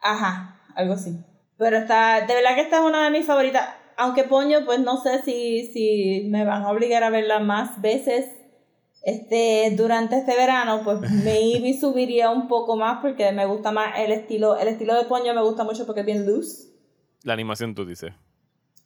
[0.00, 1.18] Ajá, algo así.
[1.58, 3.68] Pero está, de verdad que esta es una de mis favoritas.
[3.96, 8.30] Aunque Poño, pues no sé si, si me van a obligar a verla más veces
[9.02, 14.12] este, durante este verano, pues maybe subiría un poco más porque me gusta más el
[14.12, 16.72] estilo, el estilo de Poño me gusta mucho porque es bien loose.
[17.22, 18.12] La animación, tú dices.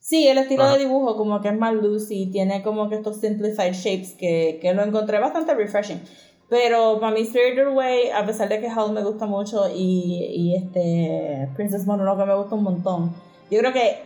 [0.07, 0.77] Sí, el estilo Ajá.
[0.77, 4.57] de dibujo como que es más loose y tiene como que estos simplified shapes que,
[4.61, 6.01] que lo encontré bastante refreshing.
[6.47, 10.55] Pero para mí Spirited Away, a pesar de que Howl me gusta mucho y, y
[10.55, 13.15] este Princess Mononoke me gusta un montón,
[13.51, 13.97] yo creo que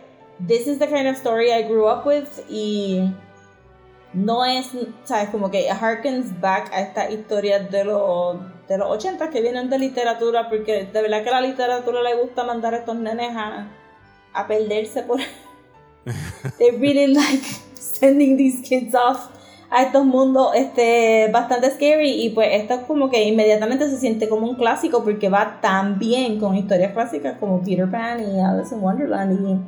[0.44, 3.08] this is the kind of story I grew up with y
[4.12, 4.72] no es,
[5.04, 9.70] sabes, como que harkens back a estas historias de los de los 80 que vienen
[9.70, 13.68] de literatura porque de verdad que la literatura le gusta mandar a estos nenes a,
[14.32, 15.20] a perderse por
[16.58, 17.44] they really like
[17.74, 19.28] sending these kids off
[19.70, 24.28] a estos mundos este, bastante scary y pues esto es como que inmediatamente se siente
[24.28, 28.74] como un clásico porque va tan bien con historias clásicas como Peter Pan y Alice
[28.74, 29.58] in Wonderland y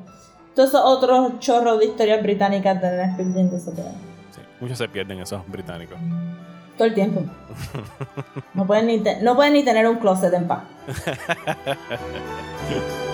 [0.54, 3.10] todos esos otros chorros de historias británicas de ahí.
[3.16, 5.98] Sí, muchos se pierden esos británicos.
[6.76, 7.22] todo el tiempo.
[8.54, 10.62] No pueden ni, no pueden ni tener un closet en paz.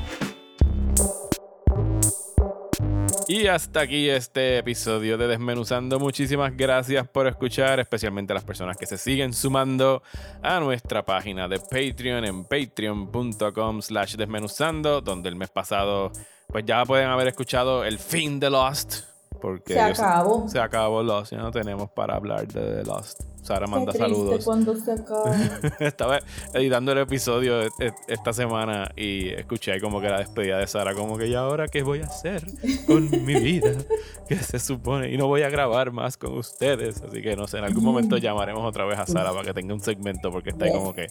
[3.31, 6.01] Y hasta aquí este episodio de Desmenuzando.
[6.01, 10.03] Muchísimas gracias por escuchar, especialmente a las personas que se siguen sumando
[10.43, 16.11] a nuestra página de Patreon en patreon.com slash desmenuzando, donde el mes pasado
[16.47, 19.05] pues ya pueden haber escuchado el fin de Lost.
[19.39, 20.49] Porque Se acabó.
[20.49, 23.21] se acabó Lost, ya no tenemos para hablar de Lost.
[23.41, 24.45] Sara manda saludos.
[24.45, 25.35] cuando se acaba.
[25.79, 26.19] Estaba
[26.53, 30.93] editando el episodio e- e- esta semana y escuché como que la despedida de Sara,
[30.93, 32.43] como que, ¿y ahora qué voy a hacer
[32.85, 33.71] con mi vida?
[34.27, 35.11] ¿Qué se supone?
[35.11, 37.01] Y no voy a grabar más con ustedes.
[37.01, 39.73] Así que no sé, en algún momento llamaremos otra vez a Sara para que tenga
[39.73, 41.07] un segmento, porque está ahí como que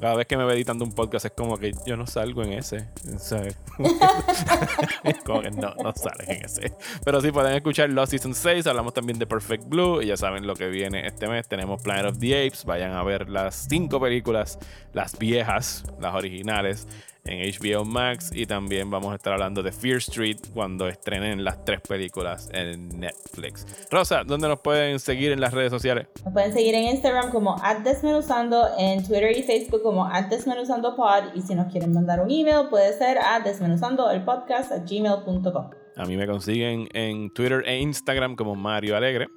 [0.00, 2.54] cada vez que me ve editando un podcast es como que yo no salgo en
[2.54, 2.88] ese.
[3.18, 3.56] ¿sabes?
[5.24, 6.72] como que no, no sales en ese.
[7.04, 10.46] Pero sí pueden escuchar Lost Season 6, hablamos también de Perfect Blue y ya saben
[10.46, 11.46] lo que viene este mes.
[11.48, 14.58] Tenemos Planet of the Apes, vayan a ver las cinco películas,
[14.92, 16.86] las viejas, las originales,
[17.24, 21.64] en HBO Max y también vamos a estar hablando de Fear Street cuando estrenen las
[21.64, 23.66] tres películas en Netflix.
[23.90, 26.08] Rosa, ¿dónde nos pueden seguir en las redes sociales?
[26.24, 31.54] Nos pueden seguir en Instagram como desmenuzando, en Twitter y Facebook como desmenuzandopod y si
[31.54, 35.70] nos quieren mandar un email puede ser a desmenuzandoelpodcast a gmail.com.
[35.96, 39.28] A mí me consiguen en Twitter e Instagram como Mario Alegre.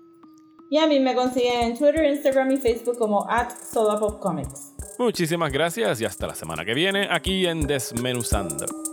[0.70, 4.74] Y a mí me consiguen en Twitter, Instagram y Facebook como at Solapopcomics.
[4.98, 8.85] Muchísimas gracias y hasta la semana que viene aquí en Desmenuzando.